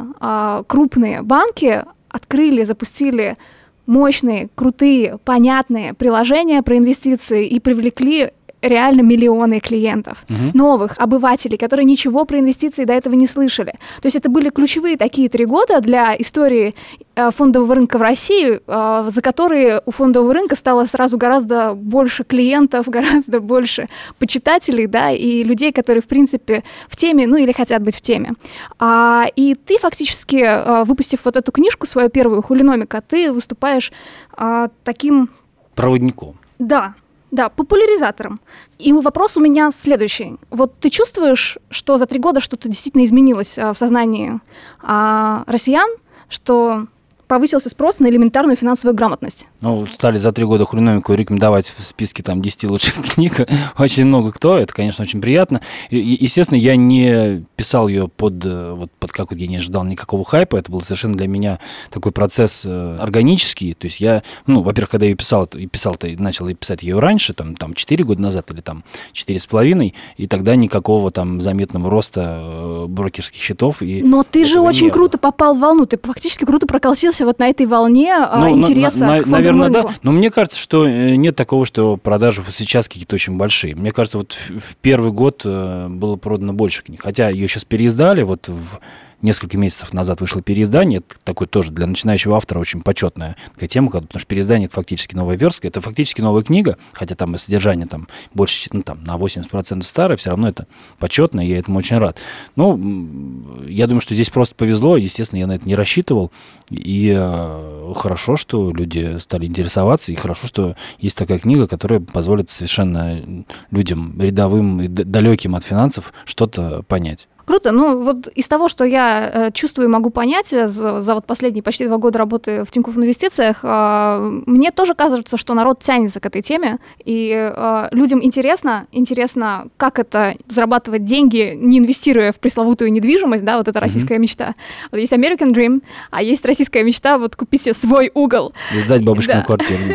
крупные 0.67 1.21
банки 1.21 1.85
открыли, 2.09 2.63
запустили 2.63 3.37
мощные, 3.85 4.49
крутые, 4.55 5.17
понятные 5.23 5.93
приложения 5.93 6.63
про 6.63 6.77
инвестиции 6.77 7.47
и 7.47 7.59
привлекли 7.59 8.31
реально 8.61 9.01
миллионы 9.01 9.59
клиентов, 9.59 10.25
угу. 10.29 10.51
новых 10.53 10.95
обывателей, 10.97 11.57
которые 11.57 11.85
ничего 11.85 12.25
про 12.25 12.39
инвестиции 12.39 12.85
до 12.85 12.93
этого 12.93 13.13
не 13.13 13.27
слышали. 13.27 13.73
То 14.01 14.05
есть 14.05 14.15
это 14.15 14.29
были 14.29 14.49
ключевые 14.49 14.97
такие 14.97 15.29
три 15.29 15.45
года 15.45 15.79
для 15.81 16.15
истории 16.17 16.75
э, 17.15 17.31
фондового 17.31 17.75
рынка 17.75 17.97
в 17.97 18.01
России, 18.01 18.59
э, 18.65 19.09
за 19.09 19.21
которые 19.21 19.81
у 19.85 19.91
фондового 19.91 20.33
рынка 20.33 20.55
стало 20.55 20.85
сразу 20.85 21.17
гораздо 21.17 21.73
больше 21.73 22.23
клиентов, 22.23 22.87
гораздо 22.89 23.39
больше 23.39 23.87
почитателей, 24.17 24.87
да, 24.87 25.11
и 25.11 25.43
людей, 25.43 25.71
которые, 25.71 26.01
в 26.01 26.07
принципе, 26.07 26.63
в 26.87 26.97
теме, 26.97 27.27
ну 27.27 27.37
или 27.37 27.51
хотят 27.51 27.81
быть 27.81 27.95
в 27.95 28.01
теме. 28.01 28.33
А, 28.77 29.25
и 29.35 29.55
ты 29.55 29.77
фактически, 29.77 30.37
э, 30.37 30.83
выпустив 30.83 31.21
вот 31.23 31.37
эту 31.37 31.51
книжку, 31.51 31.87
свою 31.87 32.09
первую, 32.09 32.41
«Хулиномика», 32.41 33.01
ты 33.01 33.31
выступаешь 33.31 33.91
а, 34.33 34.69
таким... 34.83 35.29
Проводником. 35.75 36.35
Да, 36.59 36.93
да, 37.31 37.49
популяризатором. 37.49 38.39
И 38.77 38.91
вопрос 38.93 39.37
у 39.37 39.41
меня 39.41 39.71
следующий. 39.71 40.37
Вот 40.49 40.79
ты 40.79 40.89
чувствуешь, 40.89 41.57
что 41.69 41.97
за 41.97 42.05
три 42.05 42.19
года 42.19 42.39
что-то 42.39 42.67
действительно 42.69 43.05
изменилось 43.05 43.57
а, 43.57 43.73
в 43.73 43.77
сознании 43.77 44.39
а, 44.81 45.43
россиян, 45.47 45.89
что 46.27 46.87
повысился 47.29 47.69
спрос 47.69 47.99
на 47.99 48.07
элементарную 48.07 48.57
финансовую 48.57 48.95
грамотность. 48.95 49.47
Ну, 49.61 49.85
стали 49.85 50.17
за 50.17 50.31
три 50.31 50.45
года 50.45 50.65
хрономику 50.65 51.13
рекомендовать 51.13 51.71
в 51.77 51.79
списке 51.81 52.23
там 52.23 52.41
10 52.41 52.63
лучших 52.71 52.95
книг 53.13 53.47
очень 53.77 54.05
много 54.05 54.31
кто, 54.31 54.57
это, 54.57 54.73
конечно, 54.73 55.03
очень 55.03 55.21
приятно. 55.21 55.61
И, 55.91 56.17
естественно, 56.19 56.57
я 56.57 56.75
не 56.75 57.45
писал 57.55 57.87
ее 57.87 58.07
под, 58.07 58.43
э, 58.43 58.73
вот, 58.73 58.91
под 58.99 59.11
как 59.11 59.31
я 59.33 59.45
не 59.45 59.57
ожидал 59.57 59.83
никакого 59.83 60.25
хайпа, 60.25 60.55
это 60.55 60.71
был 60.71 60.81
совершенно 60.81 61.13
для 61.13 61.27
меня 61.27 61.59
такой 61.91 62.11
процесс 62.11 62.63
э, 62.65 62.97
органический, 62.99 63.75
то 63.75 63.85
есть 63.85 63.99
я, 63.99 64.23
ну, 64.47 64.63
во-первых, 64.63 64.89
когда 64.89 65.05
я 65.05 65.11
ее 65.11 65.15
писал, 65.15 65.45
и 65.53 65.67
писал 65.67 65.93
-то, 65.93 66.19
начал 66.19 66.49
писать 66.55 66.81
ее 66.81 66.97
раньше, 66.97 67.35
там, 67.35 67.55
там 67.55 67.75
4 67.75 68.03
года 68.03 68.21
назад 68.21 68.49
или 68.49 68.61
там 68.61 68.83
4,5, 69.13 69.93
и 70.17 70.27
тогда 70.27 70.55
никакого 70.55 71.11
там 71.11 71.41
заметного 71.41 71.91
роста 71.91 72.39
э, 72.41 72.85
брокерских 72.87 73.39
счетов. 73.39 73.83
И 73.83 74.01
Но 74.01 74.23
ты 74.23 74.45
же 74.45 74.59
очень 74.59 74.89
круто 74.89 75.19
попал 75.19 75.53
в 75.53 75.59
волну, 75.59 75.85
ты 75.85 75.99
фактически 76.01 76.45
круто 76.45 76.65
проколсился 76.65 77.18
находился 77.19 77.25
вот 77.25 77.39
на 77.39 77.49
этой 77.49 77.65
волне 77.65 78.13
а, 78.13 78.39
ну, 78.39 78.57
интереса 78.57 79.05
на, 79.05 79.17
на, 79.17 79.23
к 79.23 79.27
Наверное, 79.27 79.67
рынку. 79.67 79.89
да. 79.89 79.95
Но 80.01 80.11
мне 80.11 80.29
кажется, 80.29 80.57
что 80.59 80.87
э, 80.87 81.15
нет 81.15 81.35
такого, 81.35 81.65
что 81.65 81.97
продажи 81.97 82.41
сейчас 82.51 82.87
какие-то 82.87 83.15
очень 83.15 83.37
большие. 83.37 83.75
Мне 83.75 83.91
кажется, 83.91 84.17
вот 84.17 84.33
в, 84.33 84.75
первый 84.77 85.11
год 85.11 85.41
э, 85.45 85.87
было 85.89 86.15
продано 86.15 86.53
больше 86.53 86.83
книг. 86.83 87.01
Хотя 87.03 87.29
ее 87.29 87.47
сейчас 87.47 87.65
переиздали 87.65 88.23
вот 88.23 88.47
в 88.47 88.79
несколько 89.21 89.57
месяцев 89.57 89.93
назад 89.93 90.21
вышло 90.21 90.41
переиздание, 90.41 90.99
это 90.99 91.15
такое 91.23 91.47
тоже 91.47 91.71
для 91.71 91.87
начинающего 91.87 92.35
автора 92.35 92.59
очень 92.59 92.81
почетная 92.81 93.35
такая 93.53 93.67
тема, 93.67 93.91
потому 93.91 94.07
что 94.15 94.25
переиздание 94.25 94.67
это 94.67 94.75
фактически 94.75 95.15
новая 95.15 95.37
верстка, 95.37 95.67
это 95.67 95.81
фактически 95.81 96.21
новая 96.21 96.43
книга, 96.43 96.77
хотя 96.93 97.15
там 97.15 97.35
и 97.35 97.37
содержание 97.37 97.85
там 97.85 98.07
больше, 98.33 98.69
ну 98.71 98.81
там 98.81 99.03
на 99.03 99.17
80% 99.17 99.83
старое, 99.83 100.17
все 100.17 100.29
равно 100.29 100.47
это 100.47 100.67
почетно, 100.99 101.45
и 101.45 101.49
я 101.49 101.59
этому 101.59 101.79
очень 101.79 101.97
рад. 101.97 102.17
Ну, 102.55 103.65
я 103.67 103.87
думаю, 103.87 104.01
что 104.01 104.13
здесь 104.13 104.29
просто 104.29 104.55
повезло, 104.55 104.97
естественно, 104.97 105.39
я 105.39 105.47
на 105.47 105.53
это 105.53 105.65
не 105.65 105.75
рассчитывал, 105.75 106.31
и 106.69 107.08
э, 107.17 107.93
хорошо, 107.95 108.35
что 108.35 108.71
люди 108.71 109.17
стали 109.19 109.45
интересоваться, 109.45 110.11
и 110.11 110.15
хорошо, 110.15 110.47
что 110.47 110.75
есть 110.99 111.17
такая 111.17 111.39
книга, 111.39 111.67
которая 111.67 111.99
позволит 111.99 112.49
совершенно 112.49 113.45
людям 113.71 114.19
рядовым 114.21 114.81
и 114.81 114.87
далеким 114.87 115.55
от 115.55 115.63
финансов 115.63 116.13
что-то 116.25 116.83
понять. 116.83 117.27
Круто. 117.49 117.71
Ну, 117.71 118.03
вот 118.03 118.27
из 118.27 118.47
того, 118.47 118.69
что 118.69 118.83
я 118.83 119.31
э, 119.47 119.51
чувствую 119.51 119.87
и 119.87 119.91
могу 119.91 120.11
понять 120.11 120.53
э, 120.53 120.67
за, 120.67 121.01
за 121.01 121.15
вот 121.15 121.25
последние 121.25 121.63
почти 121.63 121.87
два 121.87 121.97
года 121.97 122.19
работы 122.19 122.63
в 122.63 122.69
Тинькофф 122.69 122.95
Инвестициях, 122.95 123.61
э, 123.63 124.41
мне 124.45 124.69
тоже 124.69 124.93
кажется, 124.93 125.35
что 125.35 125.55
народ 125.55 125.79
тянется 125.79 126.19
к 126.19 126.27
этой 126.27 126.43
теме, 126.43 126.77
и 127.03 127.51
людям 127.91 128.23
интересно, 128.23 128.85
интересно, 128.91 129.69
как 129.77 129.97
это 129.97 130.35
зарабатывать 130.47 131.05
деньги, 131.05 131.55
не 131.57 131.79
инвестируя 131.79 132.31
в 132.31 132.39
пресловутую 132.39 132.91
недвижимость, 132.91 133.43
да, 133.43 133.57
вот 133.57 133.67
это 133.67 133.79
российская 133.79 134.17
mm-hmm. 134.17 134.19
мечта. 134.19 134.53
Вот 134.91 134.99
есть 134.99 135.13
American 135.13 135.51
Dream, 135.51 135.81
а 136.11 136.21
есть 136.21 136.45
российская 136.45 136.83
мечта, 136.83 137.17
вот 137.17 137.35
купить 137.35 137.63
себе 137.63 137.73
свой 137.73 138.11
угол. 138.13 138.53
И 138.75 138.79
сдать 138.81 139.03
бабушкину 139.03 139.43
квартиру. 139.43 139.79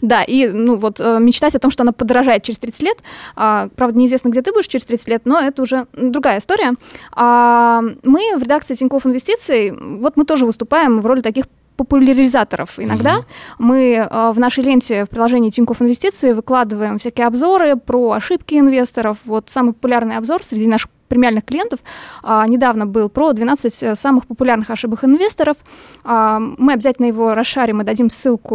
Да, 0.00 0.22
и, 0.22 0.48
ну, 0.48 0.76
вот 0.76 0.98
мечтать 0.98 1.54
о 1.54 1.58
том, 1.58 1.70
что 1.70 1.82
она 1.82 1.92
подорожает 1.92 2.42
через 2.42 2.58
30 2.58 2.82
лет, 2.82 2.98
а, 3.36 3.68
правда, 3.76 3.98
неизвестно, 3.98 4.28
где 4.28 4.42
ты 4.42 4.52
будешь 4.52 4.66
через 4.66 4.84
30 4.84 5.08
лет, 5.08 5.22
но 5.24 5.40
это 5.40 5.62
уже 5.62 5.86
другая 5.92 6.38
история. 6.38 6.74
А 7.12 7.82
мы 8.02 8.36
в 8.36 8.42
редакции 8.42 8.74
Тинькофф 8.74 9.06
Инвестиций, 9.06 9.72
вот 9.72 10.16
мы 10.16 10.24
тоже 10.24 10.46
выступаем 10.46 11.00
в 11.00 11.06
роли 11.06 11.20
таких 11.20 11.44
популяризаторов. 11.78 12.74
Иногда 12.78 13.18
угу. 13.18 13.26
мы 13.58 13.94
э, 13.94 14.32
в 14.32 14.38
нашей 14.38 14.64
ленте 14.64 15.04
в 15.04 15.08
приложении 15.08 15.50
Тинькофф 15.50 15.80
Инвестиции 15.80 16.32
выкладываем 16.32 16.98
всякие 16.98 17.26
обзоры 17.28 17.76
про 17.76 18.12
ошибки 18.12 18.56
инвесторов. 18.56 19.18
Вот 19.24 19.48
самый 19.48 19.72
популярный 19.72 20.16
обзор 20.16 20.42
среди 20.42 20.66
наших 20.66 20.90
премиальных 21.08 21.44
клиентов 21.44 21.80
а, 22.22 22.46
недавно 22.46 22.86
был 22.86 23.08
про 23.08 23.32
12 23.32 23.82
э, 23.82 23.94
самых 23.94 24.26
популярных 24.26 24.70
ошибок 24.70 25.04
инвесторов. 25.04 25.56
А, 26.04 26.38
мы 26.38 26.74
обязательно 26.74 27.06
его 27.06 27.34
расшарим 27.34 27.80
и 27.80 27.84
дадим 27.84 28.10
ссылку 28.10 28.54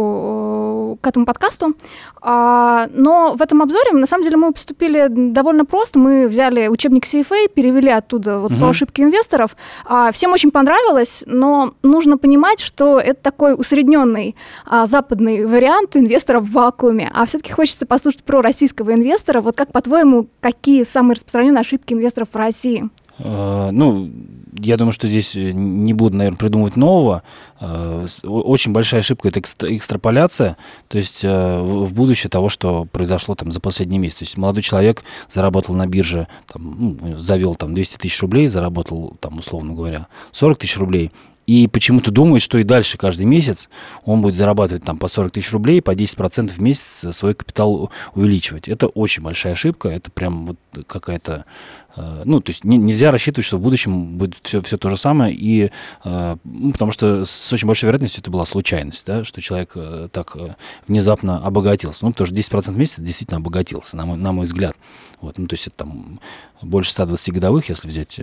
к 1.00 1.06
этому 1.06 1.26
подкасту. 1.26 1.74
А, 2.20 2.88
но 2.92 3.34
в 3.34 3.42
этом 3.42 3.62
обзоре, 3.62 3.92
на 3.92 4.06
самом 4.06 4.24
деле, 4.24 4.36
мы 4.36 4.52
поступили 4.52 5.06
довольно 5.08 5.64
просто. 5.64 5.98
Мы 5.98 6.28
взяли 6.28 6.68
учебник 6.68 7.04
CFA, 7.04 7.48
перевели 7.52 7.90
оттуда 7.90 8.38
вот 8.38 8.52
угу. 8.52 8.60
про 8.60 8.68
ошибки 8.68 9.02
инвесторов. 9.02 9.56
А, 9.84 10.12
всем 10.12 10.32
очень 10.32 10.50
понравилось, 10.50 11.24
но 11.26 11.74
нужно 11.82 12.18
понимать, 12.18 12.60
что 12.60 12.98
это 12.98 13.20
такой 13.20 13.54
усредненный 13.54 14.36
а, 14.66 14.86
западный 14.86 15.46
вариант 15.46 15.96
инвестора 15.96 16.40
в 16.40 16.50
вакууме. 16.52 17.10
А 17.14 17.26
все-таки 17.26 17.52
хочется 17.52 17.86
послушать 17.86 18.24
про 18.24 18.40
российского 18.40 18.94
инвестора. 18.94 19.40
Вот 19.40 19.56
как, 19.56 19.72
по-твоему, 19.72 20.28
какие 20.40 20.84
самые 20.84 21.14
распространенные 21.14 21.60
ошибки 21.60 21.92
инвесторов 21.92 22.28
в 22.32 22.36
России? 22.36 22.84
Э, 23.18 23.70
ну, 23.72 24.10
я 24.58 24.76
думаю, 24.76 24.92
что 24.92 25.08
здесь 25.08 25.36
э, 25.36 25.52
не 25.52 25.92
буду, 25.92 26.16
наверное, 26.16 26.38
придумывать 26.38 26.76
нового. 26.76 27.22
Э, 27.60 28.06
очень 28.24 28.72
большая 28.72 29.00
ошибка– 29.00 29.28
это 29.34 29.40
экстраполяция, 29.40 30.56
то 30.88 30.98
есть 30.98 31.22
в 31.24 31.94
будущее 31.94 32.30
того, 32.30 32.48
что 32.48 32.84
произошло 32.84 33.34
там 33.34 33.52
за 33.52 33.60
последний 33.60 33.98
месяц. 33.98 34.18
То 34.18 34.24
есть 34.24 34.36
молодой 34.36 34.62
человек 34.62 35.02
заработал 35.32 35.74
на 35.74 35.86
бирже, 35.86 36.28
там, 36.46 36.98
ну, 37.02 37.16
завел 37.16 37.54
там 37.54 37.74
200 37.74 37.98
тысяч 37.98 38.20
рублей, 38.20 38.48
заработал, 38.48 39.16
там, 39.20 39.38
условно 39.38 39.74
говоря, 39.74 40.08
40 40.32 40.58
тысяч 40.58 40.76
рублей, 40.78 41.10
и 41.46 41.66
почему-то 41.68 42.10
думает, 42.10 42.42
что 42.42 42.58
и 42.58 42.64
дальше 42.64 42.96
каждый 42.96 43.26
месяц 43.26 43.68
он 44.04 44.22
будет 44.22 44.34
зарабатывать 44.34 44.84
там 44.84 44.96
по 44.98 45.08
40 45.08 45.32
тысяч 45.32 45.52
рублей, 45.52 45.82
по 45.82 45.90
10% 45.90 46.48
в 46.48 46.60
месяц 46.60 47.14
свой 47.14 47.34
капитал 47.34 47.90
увеличивать. 48.14 48.68
Это 48.68 48.86
очень 48.86 49.22
большая 49.22 49.52
ошибка, 49.52 49.88
это 49.88 50.10
прям 50.10 50.46
вот 50.46 50.56
какая-то... 50.86 51.44
Э, 51.96 52.22
ну, 52.24 52.40
то 52.40 52.50
есть 52.50 52.64
нельзя 52.64 53.10
рассчитывать, 53.10 53.46
что 53.46 53.56
в 53.56 53.60
будущем 53.60 54.18
будет 54.18 54.38
все, 54.42 54.60
все 54.62 54.76
то 54.76 54.88
же 54.88 54.96
самое, 54.96 55.34
и, 55.34 55.70
э, 56.04 56.36
ну, 56.44 56.72
потому 56.72 56.90
что 56.90 57.24
с 57.24 57.52
очень 57.52 57.66
большой 57.66 57.88
вероятностью 57.88 58.20
это 58.20 58.30
была 58.30 58.44
случайность, 58.46 59.06
да, 59.06 59.24
что 59.24 59.40
человек 59.40 59.72
э, 59.74 60.08
так 60.10 60.36
внезапно 60.88 61.44
обогатился. 61.44 62.04
Ну, 62.04 62.12
потому 62.12 62.26
что 62.26 62.34
10% 62.34 62.70
в 62.72 62.76
месяц 62.76 63.00
действительно 63.00 63.38
обогатился, 63.38 63.96
на 63.96 64.06
мой, 64.06 64.16
на 64.16 64.32
мой 64.32 64.46
взгляд. 64.46 64.76
Вот, 65.20 65.38
ну, 65.38 65.46
то 65.46 65.54
есть 65.54 65.66
это 65.66 65.76
там 65.76 66.20
больше 66.62 66.90
120 66.92 67.34
годовых, 67.34 67.68
если 67.68 67.88
взять 67.88 68.20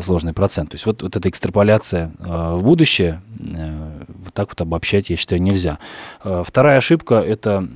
сложный 0.00 0.32
процент. 0.32 0.70
То 0.70 0.74
есть 0.74 0.86
вот, 0.86 1.02
вот 1.02 1.16
эта 1.16 1.28
экстраполяция 1.28 2.12
в 2.18 2.62
будущее, 2.62 3.22
вот 3.38 4.34
так 4.34 4.48
вот 4.50 4.60
обобщать, 4.60 5.10
я 5.10 5.16
считаю, 5.16 5.42
нельзя. 5.42 5.78
Вторая 6.22 6.78
ошибка– 6.78 7.14
это 7.26 7.66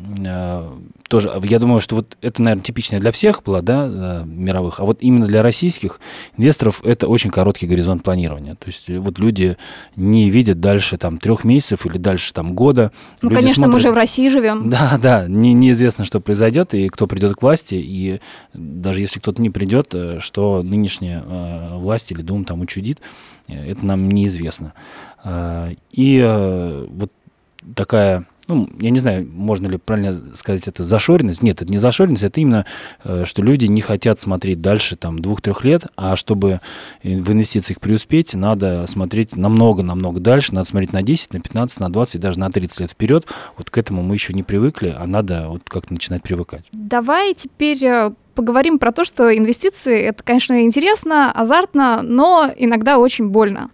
тоже, 1.10 1.32
я 1.42 1.58
думаю, 1.58 1.80
что 1.80 1.96
вот 1.96 2.16
это, 2.22 2.40
наверное, 2.40 2.62
типичная 2.62 3.00
для 3.00 3.10
всех 3.10 3.42
была, 3.42 3.62
да, 3.62 3.88
э, 3.90 4.24
мировых, 4.24 4.78
а 4.78 4.84
вот 4.84 4.98
именно 5.00 5.26
для 5.26 5.42
российских 5.42 5.98
инвесторов 6.36 6.82
это 6.84 7.08
очень 7.08 7.30
короткий 7.30 7.66
горизонт 7.66 8.04
планирования. 8.04 8.54
То 8.54 8.68
есть 8.68 8.88
вот 8.88 9.18
люди 9.18 9.56
не 9.96 10.30
видят 10.30 10.60
дальше 10.60 10.98
там 10.98 11.18
трех 11.18 11.42
месяцев 11.42 11.84
или 11.84 11.98
дальше 11.98 12.32
там 12.32 12.54
года. 12.54 12.92
Ну, 13.22 13.30
люди 13.30 13.40
конечно, 13.40 13.64
смотрят... 13.64 13.74
мы 13.74 13.80
же 13.80 13.90
в 13.90 13.96
России 13.96 14.28
живем. 14.28 14.70
Да, 14.70 14.98
да, 15.02 15.26
не, 15.26 15.52
неизвестно, 15.52 16.04
что 16.04 16.20
произойдет 16.20 16.74
и 16.74 16.88
кто 16.88 17.08
придет 17.08 17.34
к 17.34 17.42
власти, 17.42 17.74
и 17.74 18.20
даже 18.54 19.00
если 19.00 19.18
кто-то 19.18 19.42
не 19.42 19.50
придет, 19.50 19.88
э, 19.92 20.20
что 20.20 20.62
нынешняя 20.62 21.24
э, 21.26 21.76
власть 21.76 22.12
или 22.12 22.22
Дума 22.22 22.44
там 22.44 22.60
учудит, 22.60 23.00
это 23.48 23.84
нам 23.84 24.08
неизвестно. 24.08 24.74
А, 25.24 25.70
и 25.90 26.86
вот 26.88 27.10
такая 27.74 28.26
ну, 28.50 28.68
я 28.80 28.90
не 28.90 28.98
знаю, 28.98 29.28
можно 29.32 29.68
ли 29.68 29.78
правильно 29.78 30.34
сказать 30.34 30.66
это 30.66 30.82
зашоренность. 30.82 31.42
Нет, 31.42 31.62
это 31.62 31.70
не 31.70 31.78
зашоренность, 31.78 32.24
это 32.24 32.40
именно, 32.40 32.66
э, 33.04 33.24
что 33.24 33.42
люди 33.42 33.66
не 33.66 33.80
хотят 33.80 34.20
смотреть 34.20 34.60
дальше 34.60 34.96
там 34.96 35.18
двух-трех 35.18 35.64
лет, 35.64 35.86
а 35.96 36.16
чтобы 36.16 36.60
в 37.02 37.32
инвестициях 37.32 37.80
преуспеть, 37.80 38.34
надо 38.34 38.86
смотреть 38.88 39.36
намного-намного 39.36 40.18
дальше, 40.20 40.52
надо 40.52 40.68
смотреть 40.68 40.92
на 40.92 41.02
10, 41.02 41.32
на 41.32 41.40
15, 41.40 41.80
на 41.80 41.92
20 41.92 42.14
и 42.16 42.18
даже 42.18 42.40
на 42.40 42.50
30 42.50 42.80
лет 42.80 42.90
вперед. 42.90 43.26
Вот 43.56 43.70
к 43.70 43.78
этому 43.78 44.02
мы 44.02 44.14
еще 44.14 44.32
не 44.32 44.42
привыкли, 44.42 44.94
а 44.98 45.06
надо 45.06 45.46
вот 45.48 45.62
как-то 45.68 45.92
начинать 45.92 46.22
привыкать. 46.22 46.64
Давай 46.72 47.34
теперь 47.34 47.84
э, 47.84 48.10
поговорим 48.34 48.78
про 48.78 48.90
то, 48.90 49.04
что 49.04 49.36
инвестиции 49.36 50.00
это, 50.00 50.24
конечно, 50.24 50.62
интересно, 50.64 51.30
азартно, 51.30 52.02
но 52.02 52.50
иногда 52.56 52.98
очень 52.98 53.28
больно. 53.28 53.70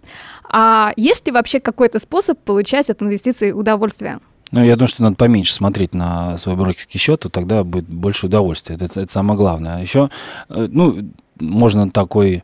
А 0.49 0.93
есть 0.95 1.25
ли 1.25 1.31
вообще 1.31 1.59
какой-то 1.59 1.99
способ 1.99 2.39
получать 2.39 2.89
от 2.89 3.01
инвестиций 3.01 3.51
удовольствие? 3.51 4.19
Ну, 4.51 4.63
я 4.63 4.75
думаю, 4.75 4.87
что 4.87 5.03
надо 5.03 5.15
поменьше 5.15 5.53
смотреть 5.53 5.93
на 5.93 6.37
свой 6.37 6.55
брокерский 6.55 6.99
счет, 6.99 7.21
то 7.21 7.29
тогда 7.29 7.63
будет 7.63 7.87
больше 7.87 8.27
удовольствия. 8.27 8.75
Это, 8.75 8.85
это 8.85 9.11
самое 9.11 9.37
главное. 9.37 9.77
А 9.77 9.79
еще, 9.79 10.09
э, 10.49 10.67
ну, 10.71 11.11
можно 11.39 11.89
такой 11.89 12.43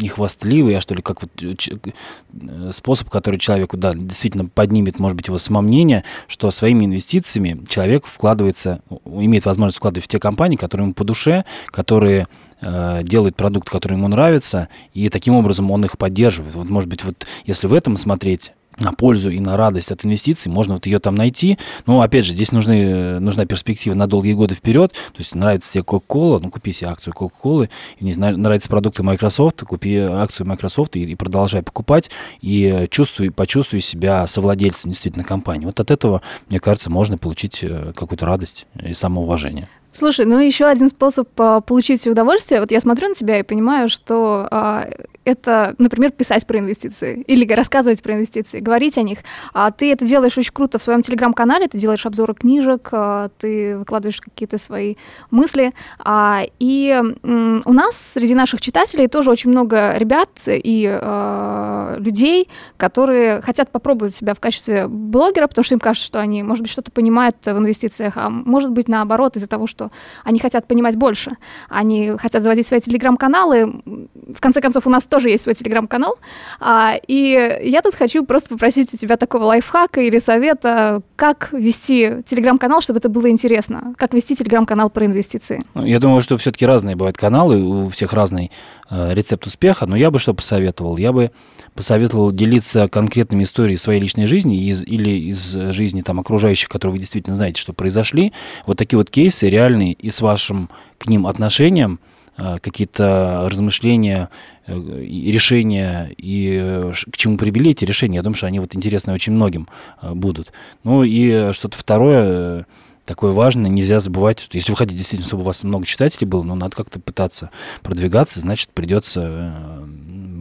не 0.00 0.08
хвастливый, 0.08 0.76
а 0.76 0.80
что 0.80 0.94
ли, 0.94 1.02
как 1.02 1.22
вот 1.22 1.30
э, 1.42 2.70
способ, 2.72 3.08
который 3.08 3.38
человеку, 3.38 3.76
да, 3.76 3.92
действительно 3.94 4.46
поднимет, 4.46 4.98
может 4.98 5.16
быть, 5.16 5.28
его 5.28 5.38
самомнение, 5.38 6.04
что 6.28 6.50
своими 6.50 6.84
инвестициями 6.84 7.64
человек 7.68 8.06
вкладывается, 8.06 8.82
имеет 9.04 9.46
возможность 9.46 9.78
вкладывать 9.78 10.04
в 10.04 10.08
те 10.08 10.18
компании, 10.18 10.56
которые 10.56 10.84
ему 10.84 10.94
по 10.94 11.04
душе, 11.04 11.44
которые 11.66 12.26
э, 12.60 13.00
делают 13.04 13.36
продукт, 13.36 13.68
который 13.68 13.94
ему 13.94 14.08
нравится, 14.08 14.68
и 14.92 15.08
таким 15.08 15.34
образом 15.34 15.70
он 15.70 15.84
их 15.84 15.98
поддерживает. 15.98 16.54
Вот, 16.54 16.68
может 16.68 16.88
быть, 16.88 17.02
вот 17.04 17.26
если 17.44 17.66
в 17.66 17.74
этом 17.74 17.96
смотреть, 17.96 18.52
на 18.78 18.92
пользу 18.92 19.30
и 19.30 19.38
на 19.40 19.56
радость 19.56 19.90
от 19.90 20.04
инвестиций, 20.04 20.50
можно 20.50 20.74
вот 20.74 20.86
ее 20.86 20.98
там 20.98 21.14
найти. 21.14 21.58
Но, 21.86 22.00
опять 22.00 22.24
же, 22.24 22.32
здесь 22.32 22.52
нужны, 22.52 23.18
нужна 23.20 23.46
перспектива 23.46 23.94
на 23.94 24.06
долгие 24.06 24.34
годы 24.34 24.54
вперед. 24.54 24.92
То 24.92 25.18
есть 25.18 25.34
нравится 25.34 25.72
тебе 25.72 25.82
Coca-Cola, 25.82 26.40
ну, 26.42 26.50
купи 26.50 26.72
себе 26.72 26.90
акцию 26.90 27.14
Coca-Cola. 27.14 27.68
Не 28.00 28.14
нравятся 28.14 28.68
продукты 28.68 29.02
Microsoft, 29.02 29.62
купи 29.62 29.96
акцию 29.96 30.46
Microsoft 30.46 30.96
и, 30.96 31.04
и 31.04 31.14
продолжай 31.14 31.62
покупать. 31.62 32.10
И 32.40 32.86
чувствуй, 32.90 33.30
почувствуй 33.30 33.80
себя 33.80 34.26
совладельцем 34.26 34.90
действительно 34.90 35.24
компании. 35.24 35.66
Вот 35.66 35.80
от 35.80 35.90
этого, 35.90 36.22
мне 36.48 36.58
кажется, 36.58 36.90
можно 36.90 37.18
получить 37.18 37.60
э, 37.62 37.92
какую-то 37.94 38.26
радость 38.26 38.66
и 38.82 38.92
самоуважение. 38.92 39.68
Слушай, 39.96 40.26
ну 40.26 40.38
еще 40.38 40.66
один 40.66 40.90
способ 40.90 41.28
а, 41.40 41.62
получить 41.62 42.06
удовольствие. 42.06 42.60
Вот 42.60 42.70
я 42.70 42.80
смотрю 42.80 43.08
на 43.08 43.14
тебя 43.14 43.38
и 43.38 43.42
понимаю, 43.42 43.88
что 43.88 44.46
а, 44.50 44.90
это, 45.26 45.74
например, 45.78 46.12
писать 46.12 46.46
про 46.46 46.58
инвестиции 46.58 47.22
или 47.26 47.50
рассказывать 47.52 48.02
про 48.02 48.14
инвестиции, 48.14 48.60
говорить 48.60 48.96
о 48.96 49.02
них. 49.02 49.18
А 49.52 49.70
ты 49.72 49.90
это 49.90 50.06
делаешь 50.06 50.38
очень 50.38 50.52
круто 50.52 50.78
в 50.78 50.82
своем 50.82 51.02
телеграм-канале, 51.02 51.66
ты 51.66 51.78
делаешь 51.78 52.06
обзоры 52.06 52.34
книжек, 52.34 52.88
а, 52.92 53.30
ты 53.38 53.76
выкладываешь 53.78 54.20
какие-то 54.20 54.56
свои 54.58 54.94
мысли. 55.30 55.72
А, 55.98 56.42
и 56.60 56.90
м, 57.22 57.62
у 57.64 57.72
нас 57.72 57.96
среди 57.96 58.34
наших 58.34 58.60
читателей 58.60 59.08
тоже 59.08 59.30
очень 59.30 59.50
много 59.50 59.96
ребят 59.96 60.28
и 60.46 60.86
а, 60.88 61.96
людей, 61.98 62.48
которые 62.76 63.40
хотят 63.40 63.70
попробовать 63.72 64.14
себя 64.14 64.34
в 64.34 64.40
качестве 64.40 64.86
блогера, 64.88 65.48
потому 65.48 65.64
что 65.64 65.74
им 65.74 65.80
кажется, 65.80 66.06
что 66.06 66.20
они, 66.20 66.42
может 66.44 66.62
быть, 66.62 66.70
что-то 66.70 66.92
понимают 66.92 67.36
в 67.44 67.48
инвестициях, 67.48 68.12
а 68.16 68.30
может 68.30 68.70
быть, 68.70 68.86
наоборот, 68.86 69.36
из-за 69.36 69.48
того, 69.48 69.66
что 69.66 69.85
они 70.24 70.38
хотят 70.38 70.66
понимать 70.66 70.96
больше. 70.96 71.36
Они 71.68 72.12
хотят 72.18 72.42
заводить 72.42 72.66
свои 72.66 72.80
телеграм-каналы. 72.80 73.82
В 73.84 74.40
конце 74.40 74.60
концов, 74.60 74.86
у 74.86 74.90
нас 74.90 75.06
тоже 75.06 75.30
есть 75.30 75.44
свой 75.44 75.54
телеграм-канал. 75.54 76.16
А, 76.60 76.94
и 77.06 77.60
я 77.62 77.82
тут 77.82 77.94
хочу 77.94 78.24
просто 78.24 78.50
попросить 78.50 78.92
у 78.92 78.96
тебя 78.96 79.16
такого 79.16 79.44
лайфхака 79.44 80.00
или 80.00 80.18
совета, 80.18 81.02
как 81.16 81.52
вести 81.52 82.22
телеграм-канал, 82.24 82.80
чтобы 82.80 82.98
это 82.98 83.08
было 83.08 83.30
интересно. 83.30 83.94
Как 83.96 84.14
вести 84.14 84.36
телеграм-канал 84.36 84.90
про 84.90 85.06
инвестиции. 85.06 85.62
Ну, 85.74 85.84
я 85.84 85.98
думаю, 85.98 86.20
что 86.20 86.36
все-таки 86.36 86.66
разные 86.66 86.96
бывают 86.96 87.16
каналы, 87.16 87.62
у 87.62 87.88
всех 87.88 88.12
разный 88.12 88.50
э, 88.90 89.14
рецепт 89.14 89.46
успеха, 89.46 89.86
но 89.86 89.96
я 89.96 90.10
бы 90.10 90.18
что 90.18 90.34
посоветовал? 90.34 90.96
Я 90.96 91.12
бы 91.12 91.30
посоветовал 91.74 92.32
делиться 92.32 92.88
конкретными 92.88 93.44
историями 93.44 93.76
своей 93.76 94.00
личной 94.00 94.26
жизни 94.26 94.64
из, 94.64 94.82
или 94.82 95.10
из 95.10 95.52
жизни 95.52 96.02
там, 96.02 96.20
окружающих, 96.20 96.68
которые 96.68 96.94
вы 96.94 96.98
действительно 96.98 97.36
знаете, 97.36 97.60
что 97.60 97.72
произошли. 97.72 98.32
Вот 98.66 98.78
такие 98.78 98.98
вот 98.98 99.10
кейсы 99.10 99.48
реальные 99.66 99.92
и 99.92 100.10
с 100.10 100.20
вашим 100.20 100.70
к 100.98 101.06
ним 101.06 101.26
отношением, 101.26 101.98
э, 102.36 102.58
какие-то 102.60 103.46
размышления, 103.50 104.28
э, 104.66 104.74
решения 104.74 106.10
и 106.16 106.58
э, 106.60 106.92
к 107.10 107.16
чему 107.16 107.36
привели 107.36 107.70
эти 107.70 107.84
решения. 107.84 108.16
Я 108.16 108.22
думаю, 108.22 108.36
что 108.36 108.46
они 108.46 108.60
вот 108.60 108.74
интересны 108.76 109.12
очень 109.12 109.32
многим 109.32 109.68
будут. 110.02 110.52
Ну 110.84 111.02
и 111.02 111.52
что-то 111.52 111.76
второе, 111.76 112.66
такое 113.04 113.32
важное, 113.32 113.70
нельзя 113.70 114.00
забывать, 114.00 114.40
что 114.40 114.56
если 114.56 114.72
вы 114.72 114.76
хотите 114.76 114.98
действительно, 114.98 115.26
чтобы 115.26 115.42
у 115.42 115.46
вас 115.46 115.64
много 115.64 115.86
читателей 115.86 116.26
было, 116.26 116.42
но 116.42 116.54
надо 116.54 116.76
как-то 116.76 117.00
пытаться 117.00 117.50
продвигаться, 117.82 118.40
значит, 118.40 118.70
придется 118.74 119.52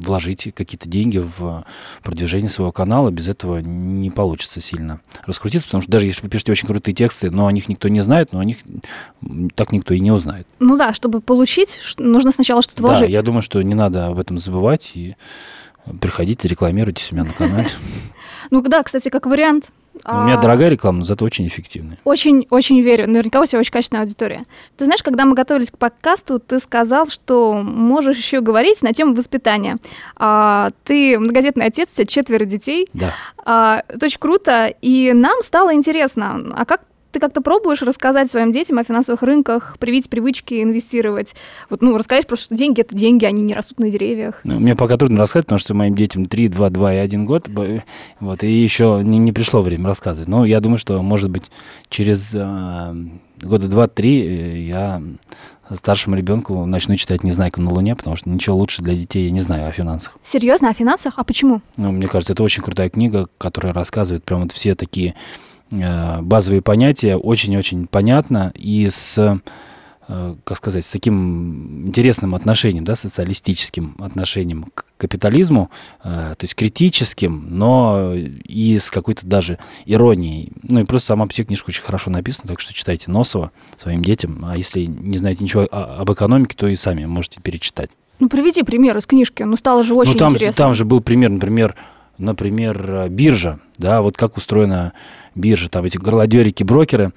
вложить 0.05 0.51
какие-то 0.53 0.87
деньги 0.87 1.17
в 1.17 1.65
продвижение 2.03 2.49
своего 2.49 2.71
канала, 2.71 3.11
без 3.11 3.27
этого 3.29 3.59
не 3.59 4.09
получится 4.11 4.61
сильно 4.61 5.01
раскрутиться, 5.25 5.67
потому 5.67 5.81
что 5.81 5.91
даже 5.91 6.05
если 6.07 6.21
вы 6.21 6.29
пишете 6.29 6.51
очень 6.51 6.67
крутые 6.67 6.95
тексты, 6.95 7.31
но 7.31 7.47
о 7.47 7.51
них 7.51 7.69
никто 7.69 7.87
не 7.87 8.01
знает, 8.01 8.33
но 8.33 8.39
о 8.39 8.45
них 8.45 8.57
так 9.55 9.71
никто 9.71 9.93
и 9.93 9.99
не 9.99 10.11
узнает. 10.11 10.47
Ну 10.59 10.77
да, 10.77 10.93
чтобы 10.93 11.21
получить, 11.21 11.79
нужно 11.97 12.31
сначала 12.31 12.61
что-то 12.61 12.81
вложить. 12.83 13.09
Да, 13.09 13.15
я 13.15 13.21
думаю, 13.21 13.41
что 13.41 13.61
не 13.61 13.75
надо 13.75 14.07
об 14.07 14.19
этом 14.19 14.37
забывать 14.37 14.91
и 14.93 15.15
приходите, 16.01 16.47
рекламируйте 16.47 17.03
себя 17.03 17.23
на 17.23 17.33
канале. 17.33 17.69
Ну 18.51 18.61
да, 18.61 18.83
кстати, 18.83 19.09
как 19.09 19.25
вариант, 19.25 19.71
у 20.03 20.23
меня 20.23 20.37
а, 20.37 20.41
дорогая 20.41 20.69
реклама, 20.69 20.99
но 20.99 21.03
зато 21.03 21.25
очень 21.25 21.47
эффективная. 21.47 21.97
Очень, 22.03 22.47
очень 22.49 22.81
верю. 22.81 23.07
Наверняка 23.07 23.41
у 23.41 23.45
тебя 23.45 23.59
очень 23.59 23.71
качественная 23.71 24.03
аудитория. 24.03 24.43
Ты 24.77 24.85
знаешь, 24.85 25.01
когда 25.01 25.25
мы 25.25 25.35
готовились 25.35 25.71
к 25.71 25.77
подкасту, 25.77 26.39
ты 26.39 26.59
сказал, 26.59 27.07
что 27.07 27.55
можешь 27.55 28.17
еще 28.17 28.41
говорить 28.41 28.81
на 28.81 28.93
тему 28.93 29.15
воспитания. 29.15 29.77
А, 30.15 30.71
ты 30.83 31.17
многодетный 31.17 31.65
отец, 31.65 31.91
у 31.91 31.95
тебя 31.95 32.05
четверо 32.05 32.45
детей. 32.45 32.87
Да. 32.93 33.13
А, 33.45 33.83
это 33.87 34.05
очень 34.05 34.19
круто. 34.19 34.73
И 34.81 35.13
нам 35.13 35.41
стало 35.41 35.73
интересно, 35.73 36.39
а 36.55 36.65
как 36.65 36.81
ты 37.15 37.19
как-то 37.19 37.39
пробуешь 37.39 37.81
рассказать 37.81 38.29
своим 38.29 38.51
детям 38.51 38.77
о 38.77 38.83
финансовых 38.83 39.21
рынках, 39.23 39.77
привить 39.79 40.09
привычки 40.09 40.61
инвестировать? 40.61 41.33
Вот, 41.69 41.81
ну, 41.81 41.97
рассказать 41.97 42.27
просто, 42.27 42.47
что 42.47 42.55
деньги— 42.55 42.81
это 42.81 42.93
деньги, 42.93 43.23
они 43.23 43.41
не 43.41 43.53
растут 43.53 43.79
на 43.79 43.89
деревьях. 43.89 44.41
Ну, 44.43 44.59
мне 44.59 44.75
пока 44.75 44.97
трудно 44.97 45.21
рассказать, 45.21 45.45
потому 45.45 45.59
что 45.59 45.73
моим 45.73 45.95
детям 45.95 46.25
3, 46.25 46.49
2, 46.49 46.69
2 46.69 46.93
и 46.93 46.97
1 46.97 47.25
год, 47.25 47.49
вот, 48.19 48.43
и 48.43 48.51
еще 48.51 48.99
не, 49.01 49.17
не 49.17 49.31
пришло 49.31 49.61
время 49.61 49.87
рассказывать. 49.87 50.27
Но 50.27 50.43
я 50.43 50.59
думаю, 50.59 50.77
что, 50.77 51.01
может 51.01 51.29
быть, 51.29 51.43
через 51.87 52.35
э, 52.35 52.95
года 53.41 53.67
2-3 53.67 54.03
э, 54.03 54.59
я 54.63 55.01
старшему 55.71 56.17
ребенку 56.17 56.65
начну 56.65 56.97
читать 56.97 57.23
«Незнайку 57.23 57.61
на 57.61 57.71
Луне», 57.71 57.95
потому 57.95 58.17
что 58.17 58.29
ничего 58.29 58.57
лучше 58.57 58.81
для 58.81 58.93
детей 58.93 59.23
я 59.23 59.31
не 59.31 59.39
знаю 59.39 59.69
о 59.69 59.71
финансах. 59.71 60.17
Серьезно, 60.21 60.69
о 60.69 60.73
финансах? 60.73 61.13
А 61.15 61.23
почему? 61.23 61.61
Ну, 61.77 61.93
мне 61.93 62.07
кажется, 62.07 62.33
это 62.33 62.43
очень 62.43 62.61
крутая 62.61 62.89
книга, 62.89 63.29
которая 63.37 63.71
рассказывает 63.71 64.25
прям 64.25 64.41
вот 64.41 64.51
все 64.51 64.75
такие 64.75 65.15
базовые 65.71 66.61
понятия 66.61 67.15
очень-очень 67.15 67.87
понятно 67.87 68.51
и 68.55 68.87
с 68.89 69.39
э, 70.07 70.35
как 70.43 70.57
сказать, 70.57 70.85
с 70.85 70.91
таким 70.91 71.87
интересным 71.87 72.35
отношением, 72.35 72.83
да, 72.83 72.95
социалистическим 72.95 73.95
отношением 73.99 74.67
к 74.73 74.85
капитализму, 74.97 75.71
э, 76.03 76.33
то 76.37 76.43
есть 76.43 76.55
критическим, 76.55 77.47
но 77.49 78.13
и 78.13 78.77
с 78.77 78.91
какой-то 78.91 79.25
даже 79.25 79.57
иронией. 79.85 80.51
Ну 80.63 80.81
и 80.81 80.85
просто 80.85 81.07
сама 81.07 81.27
книжка 81.27 81.69
очень 81.69 81.83
хорошо 81.83 82.11
написана, 82.11 82.49
так 82.49 82.59
что 82.59 82.73
читайте 82.73 83.09
Носова 83.09 83.51
своим 83.77 84.03
детям, 84.03 84.45
а 84.45 84.55
если 84.55 84.85
не 84.85 85.17
знаете 85.17 85.43
ничего 85.43 85.67
об 85.71 86.11
экономике, 86.11 86.55
то 86.55 86.67
и 86.67 86.75
сами 86.75 87.05
можете 87.05 87.41
перечитать. 87.41 87.89
Ну, 88.19 88.29
приведи 88.29 88.63
пример 88.63 88.97
из 88.97 89.05
книжки, 89.05 89.43
ну, 89.43 89.57
стало 89.57 89.83
же 89.83 89.93
очень 89.93 90.13
ну, 90.13 90.19
там, 90.19 90.33
интересно. 90.33 90.65
Там 90.65 90.73
же 90.73 90.85
был 90.85 91.01
пример, 91.01 91.31
например, 91.31 91.75
например, 92.17 93.07
биржа, 93.09 93.59
да, 93.77 94.01
вот 94.01 94.17
как 94.17 94.37
устроена 94.37 94.93
биржа, 95.35 95.69
там 95.69 95.85
эти 95.85 95.97
горлодерики-брокеры, 95.97 97.13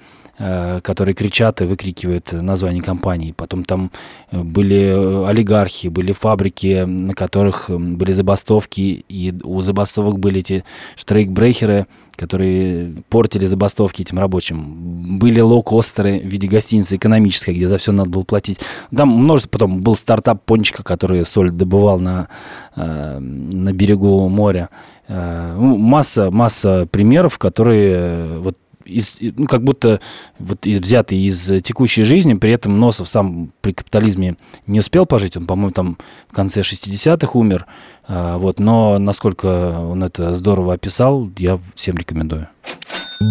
которые 0.81 1.13
кричат 1.15 1.61
и 1.61 1.65
выкрикивают 1.65 2.31
название 2.31 2.81
компании. 2.81 3.33
Потом 3.35 3.63
там 3.63 3.91
э, 4.31 4.41
были 4.41 4.77
э, 4.77 5.27
олигархи, 5.27 5.87
были 5.87 6.11
фабрики, 6.11 6.85
на 6.85 7.13
которых 7.13 7.69
были 7.69 8.11
забастовки, 8.11 9.03
и 9.09 9.33
у 9.43 9.61
забастовок 9.61 10.19
были 10.19 10.39
эти 10.39 10.63
штрейкбрехеры, 10.95 11.87
которые 12.15 13.03
портили 13.09 13.45
забастовки 13.45 14.01
этим 14.01 14.19
рабочим. 14.19 15.17
Были 15.19 15.41
лоу-костеры 15.41 16.19
в 16.19 16.25
виде 16.25 16.47
гостиницы 16.47 16.95
экономической, 16.95 17.53
где 17.53 17.67
за 17.67 17.77
все 17.77 17.91
надо 17.91 18.09
было 18.09 18.23
платить. 18.23 18.59
Там 18.95 19.09
множество, 19.09 19.49
потом 19.49 19.81
был 19.81 19.95
стартап 19.95 20.43
Пончика, 20.45 20.83
который 20.83 21.25
соль 21.25 21.51
добывал 21.51 21.99
на, 21.99 22.27
на 22.75 23.73
берегу 23.73 24.27
моря. 24.27 24.69
Э, 25.09 25.55
ну, 25.57 25.77
масса, 25.77 26.29
масса 26.29 26.87
примеров, 26.89 27.39
которые 27.39 27.95
э, 27.95 28.37
вот 28.39 28.55
из, 28.89 29.17
ну, 29.21 29.45
как 29.47 29.63
будто 29.63 30.01
вот 30.39 30.65
из, 30.65 30.79
взяты 30.79 31.15
из 31.15 31.61
текущей 31.61 32.03
жизни, 32.03 32.33
при 32.33 32.51
этом 32.51 32.79
Носов 32.79 33.07
сам 33.07 33.51
при 33.61 33.73
капитализме 33.73 34.35
не 34.67 34.79
успел 34.79 35.05
пожить, 35.05 35.37
он, 35.37 35.45
по-моему, 35.45 35.71
там 35.71 35.97
в 36.29 36.35
конце 36.35 36.61
60-х 36.61 37.37
умер, 37.37 37.65
а, 38.07 38.37
вот, 38.37 38.59
но 38.59 38.97
насколько 38.99 39.45
он 39.79 40.03
это 40.03 40.35
здорово 40.35 40.73
описал, 40.73 41.29
я 41.37 41.59
всем 41.75 41.97
рекомендую. 41.97 42.47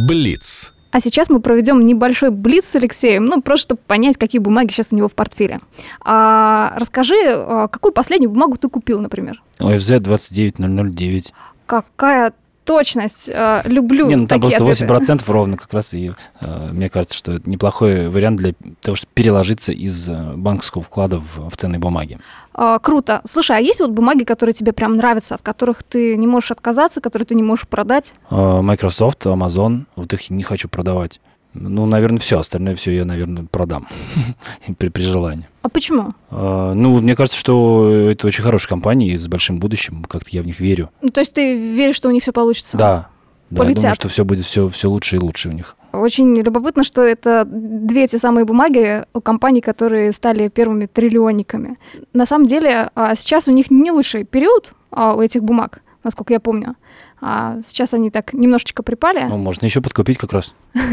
Блиц. 0.08 0.72
А 0.90 1.00
сейчас 1.00 1.28
мы 1.28 1.40
проведем 1.40 1.84
небольшой 1.84 2.30
блиц 2.30 2.66
с 2.66 2.76
Алексеем, 2.76 3.26
ну, 3.26 3.42
просто 3.42 3.64
чтобы 3.68 3.80
понять, 3.86 4.16
какие 4.16 4.40
бумаги 4.40 4.72
сейчас 4.72 4.92
у 4.92 4.96
него 4.96 5.08
в 5.08 5.14
портфеле. 5.14 5.60
А, 6.02 6.72
расскажи, 6.76 7.16
а, 7.26 7.68
какую 7.68 7.92
последнюю 7.92 8.30
бумагу 8.30 8.56
ты 8.56 8.68
купил, 8.68 9.00
например? 9.00 9.42
ОФЗ 9.58 10.00
29009. 10.00 11.34
Какая 11.66 12.32
точность. 12.68 13.30
Э, 13.32 13.62
люблю 13.64 14.06
Не, 14.06 14.16
ну 14.16 14.26
там 14.26 14.40
такие 14.40 14.58
просто 14.58 14.84
ответы. 14.84 15.24
8% 15.24 15.32
ровно 15.32 15.56
как 15.56 15.72
раз, 15.72 15.94
и 15.94 16.12
э, 16.40 16.68
мне 16.70 16.90
кажется, 16.90 17.16
что 17.16 17.32
это 17.32 17.48
неплохой 17.48 18.08
вариант 18.08 18.36
для 18.36 18.52
того, 18.82 18.94
чтобы 18.94 19.10
переложиться 19.14 19.72
из 19.72 20.06
э, 20.06 20.34
банковского 20.36 20.84
вклада 20.84 21.18
в, 21.18 21.48
в 21.48 21.56
ценные 21.56 21.78
бумаги. 21.78 22.18
А, 22.52 22.78
круто. 22.78 23.22
Слушай, 23.24 23.56
а 23.56 23.60
есть 23.60 23.80
вот 23.80 23.90
бумаги, 23.90 24.24
которые 24.24 24.52
тебе 24.52 24.72
прям 24.72 24.96
нравятся, 24.96 25.36
от 25.36 25.42
которых 25.42 25.82
ты 25.82 26.14
не 26.16 26.26
можешь 26.26 26.50
отказаться, 26.50 27.00
которые 27.00 27.24
ты 27.26 27.34
не 27.34 27.42
можешь 27.42 27.66
продать? 27.66 28.14
Э, 28.30 28.60
Microsoft, 28.60 29.24
Amazon, 29.24 29.86
вот 29.96 30.12
их 30.12 30.28
не 30.28 30.42
хочу 30.42 30.68
продавать. 30.68 31.20
Ну, 31.54 31.86
наверное, 31.86 32.18
все. 32.18 32.38
Остальное 32.38 32.74
все 32.76 32.92
я, 32.94 33.04
наверное, 33.04 33.44
продам 33.50 33.88
при, 34.78 34.88
при 34.90 35.02
желании. 35.02 35.46
А 35.62 35.68
почему? 35.68 36.10
Э, 36.30 36.72
Ну, 36.74 37.00
мне 37.00 37.16
кажется, 37.16 37.38
что 37.38 37.90
это 37.90 38.26
очень 38.26 38.44
хорошие 38.44 38.68
компании 38.68 39.16
с 39.16 39.26
большим 39.28 39.58
будущим. 39.58 40.04
Как-то 40.04 40.28
я 40.32 40.42
в 40.42 40.46
них 40.46 40.60
верю. 40.60 40.90
Ну, 41.02 41.10
то 41.10 41.20
есть 41.20 41.32
ты 41.34 41.56
веришь, 41.56 41.96
что 41.96 42.08
у 42.08 42.12
них 42.12 42.22
все 42.22 42.32
получится? 42.32 42.76
Да. 42.78 43.08
Да, 43.50 43.56
я 43.56 43.56
думаю, 43.60 43.74
Полетят. 43.76 43.94
что 43.94 44.08
все 44.08 44.24
будет 44.26 44.44
все, 44.44 44.68
все 44.68 44.90
лучше 44.90 45.16
и 45.16 45.18
лучше 45.18 45.48
у 45.48 45.52
них. 45.52 45.74
Очень 45.92 46.36
любопытно, 46.36 46.84
что 46.84 47.00
это 47.02 47.46
две 47.46 48.06
те 48.06 48.18
самые 48.18 48.44
бумаги 48.44 49.06
у 49.14 49.22
компаний, 49.22 49.62
которые 49.62 50.12
стали 50.12 50.48
первыми 50.48 50.84
триллионниками. 50.84 51.78
На 52.12 52.26
самом 52.26 52.46
деле, 52.46 52.90
а, 52.94 53.14
сейчас 53.14 53.48
у 53.48 53.52
них 53.52 53.70
не 53.70 53.90
лучший 53.90 54.24
период 54.24 54.72
а, 54.90 55.14
у 55.14 55.22
этих 55.22 55.42
бумаг, 55.42 55.80
насколько 56.04 56.32
я 56.32 56.40
помню. 56.40 56.76
А, 57.20 57.58
Сейчас 57.64 57.94
они 57.94 58.10
так 58.10 58.32
немножечко 58.32 58.82
припали. 58.82 59.24
Ну, 59.24 59.36
можно 59.38 59.66
еще 59.66 59.80
подкупить 59.80 60.18
как 60.18 60.32
раз. 60.32 60.54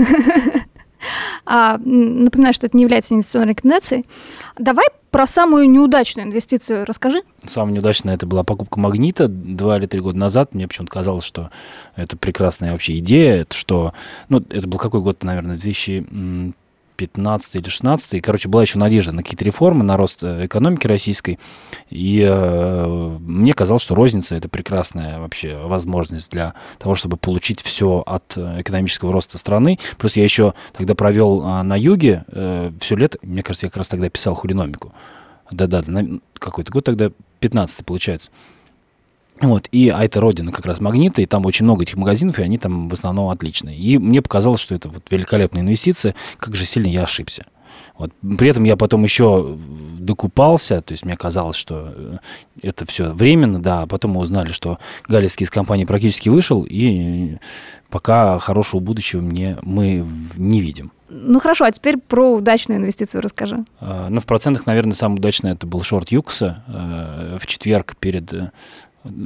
А, 1.45 1.77
напоминаю, 1.77 2.53
что 2.53 2.65
это 2.65 2.75
не 2.75 2.81
является 2.81 3.13
инвестиционной 3.13 3.49
рекомендацией. 3.49 4.05
Давай 4.57 4.87
про 5.11 5.27
самую 5.27 5.69
неудачную 5.69 6.27
инвестицию 6.27 6.85
расскажи. 6.85 7.21
Самая 7.45 7.75
неудачная 7.75 8.15
это 8.15 8.25
была 8.25 8.43
покупка 8.43 8.79
магнита 8.79 9.27
два 9.27 9.77
или 9.77 9.85
три 9.85 9.99
года 9.99 10.17
назад. 10.17 10.55
Мне 10.55 10.67
почему-то 10.67 10.91
казалось, 10.91 11.23
что 11.23 11.51
это 11.95 12.17
прекрасная 12.17 12.71
вообще 12.71 12.97
идея. 12.99 13.41
Это 13.41 13.55
что, 13.55 13.93
ну, 14.29 14.43
это 14.49 14.67
был 14.67 14.79
какой 14.79 15.01
год, 15.01 15.23
наверное, 15.23 15.57
2015 16.97 17.55
или 17.55 17.69
16 17.69 18.21
Короче, 18.21 18.49
была 18.49 18.61
еще 18.61 18.79
надежда 18.79 19.13
на 19.13 19.23
какие-то 19.23 19.43
реформы, 19.45 19.83
на 19.83 19.97
рост 19.97 20.23
э, 20.23 20.45
экономики 20.45 20.87
российской. 20.87 21.39
И 21.89 22.25
э, 22.27 23.17
мне 23.19 23.53
казалось, 23.53 23.83
что 23.83 23.95
розница 23.95 24.35
это 24.35 24.49
прекрасная 24.49 25.19
вообще 25.19 25.57
возможность 25.57 26.31
для 26.31 26.53
того, 26.77 26.95
чтобы 26.95 27.17
получить 27.17 27.61
все 27.61 28.03
от 28.05 28.33
э, 28.35 28.61
экономического 28.61 29.11
роста 29.11 29.37
страны. 29.37 29.77
Плюс 29.97 30.15
я 30.15 30.23
еще 30.23 30.53
тогда 30.73 30.95
провел 30.95 31.41
а, 31.43 31.63
на 31.63 31.77
юге 31.77 32.25
э, 32.27 32.71
все 32.79 32.95
лето. 32.95 33.17
Мне 33.21 33.43
кажется, 33.43 33.65
я 33.65 33.69
как 33.69 33.77
раз 33.77 33.89
тогда 33.89 34.09
писал 34.09 34.35
хулиномику. 34.35 34.93
Да-да, 35.51 35.83
какой-то 36.33 36.71
год 36.71 36.85
тогда, 36.85 37.11
15 37.39 37.85
получается. 37.85 38.31
Вот, 39.41 39.67
и, 39.71 39.89
а 39.89 40.03
это 40.03 40.21
родина 40.21 40.51
как 40.51 40.65
раз 40.65 40.79
магнита, 40.79 41.21
и 41.21 41.25
там 41.25 41.45
очень 41.45 41.65
много 41.65 41.83
этих 41.83 41.97
магазинов, 41.97 42.39
и 42.39 42.43
они 42.43 42.57
там 42.57 42.87
в 42.87 42.93
основном 42.93 43.29
отличные. 43.29 43.77
И 43.77 43.97
мне 43.97 44.21
показалось, 44.21 44.61
что 44.61 44.75
это 44.75 44.87
вот 44.87 45.03
великолепная 45.11 45.61
инвестиция, 45.61 46.15
как 46.37 46.55
же 46.55 46.65
сильно 46.65 46.87
я 46.87 47.03
ошибся. 47.03 47.45
Вот. 47.97 48.11
При 48.37 48.49
этом 48.49 48.63
я 48.63 48.77
потом 48.77 49.03
еще 49.03 49.57
докупался, 49.99 50.81
то 50.81 50.93
есть 50.93 51.05
мне 51.05 51.15
казалось, 51.17 51.55
что 51.55 51.93
э, 51.95 52.17
это 52.61 52.85
все 52.85 53.11
временно, 53.11 53.61
да, 53.61 53.81
а 53.81 53.87
потом 53.87 54.11
мы 54.11 54.21
узнали, 54.21 54.51
что 54.51 54.79
Галицкий 55.07 55.45
из 55.45 55.49
компании 55.49 55.85
практически 55.85 56.29
вышел, 56.29 56.65
и 56.69 57.37
пока 57.89 58.37
хорошего 58.39 58.79
будущего 58.81 59.21
мне 59.21 59.57
мы 59.61 60.05
не 60.35 60.61
видим. 60.61 60.91
Ну 61.07 61.39
хорошо, 61.39 61.65
а 61.65 61.71
теперь 61.71 61.97
про 61.97 62.33
удачную 62.33 62.79
инвестицию 62.79 63.21
расскажи. 63.21 63.57
А, 63.79 64.09
Ну, 64.09 64.19
в 64.19 64.25
процентах, 64.25 64.65
наверное, 64.65 64.93
самый 64.93 65.15
удачный 65.15 65.51
это 65.51 65.67
был 65.67 65.83
шорт 65.83 66.11
Юкса. 66.11 66.63
Э, 66.67 67.37
В 67.39 67.47
четверг 67.47 67.95
перед 67.97 68.33
э, 68.33 68.51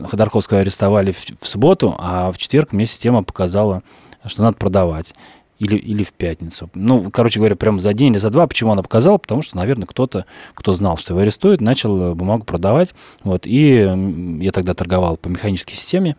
Ходорковского 0.08 0.62
арестовали 0.62 1.12
в, 1.12 1.24
в 1.40 1.48
субботу, 1.48 1.96
а 1.98 2.32
в 2.32 2.38
четверг 2.38 2.72
мне 2.72 2.86
система 2.86 3.24
показала, 3.24 3.84
что 4.26 4.44
надо 4.44 4.58
продавать. 4.58 5.14
Или, 5.58 5.76
или 5.76 6.04
в 6.04 6.14
пятницу. 6.14 6.70
Ну, 6.74 7.12
короче 7.12 7.40
говоря, 7.40 7.58
прям 7.58 7.82
за 7.82 7.94
день 7.94 8.14
или 8.14 8.18
за 8.18 8.30
два. 8.30 8.48
Почему 8.48 8.72
она 8.72 8.82
показала? 8.82 9.18
Потому 9.18 9.42
что, 9.42 9.58
наверное, 9.58 9.88
кто-то, 9.88 10.26
кто 10.54 10.72
знал, 10.72 10.96
что 10.96 11.12
его 11.12 11.22
арестуют, 11.22 11.60
начал 11.60 12.02
э, 12.02 12.16
бумагу 12.16 12.46
продавать. 12.46 12.96
Вот, 13.26 13.42
и 13.46 14.40
я 14.40 14.52
тогда 14.54 14.74
торговал 14.74 15.18
по 15.18 15.28
механической 15.28 15.74
системе. 15.74 16.16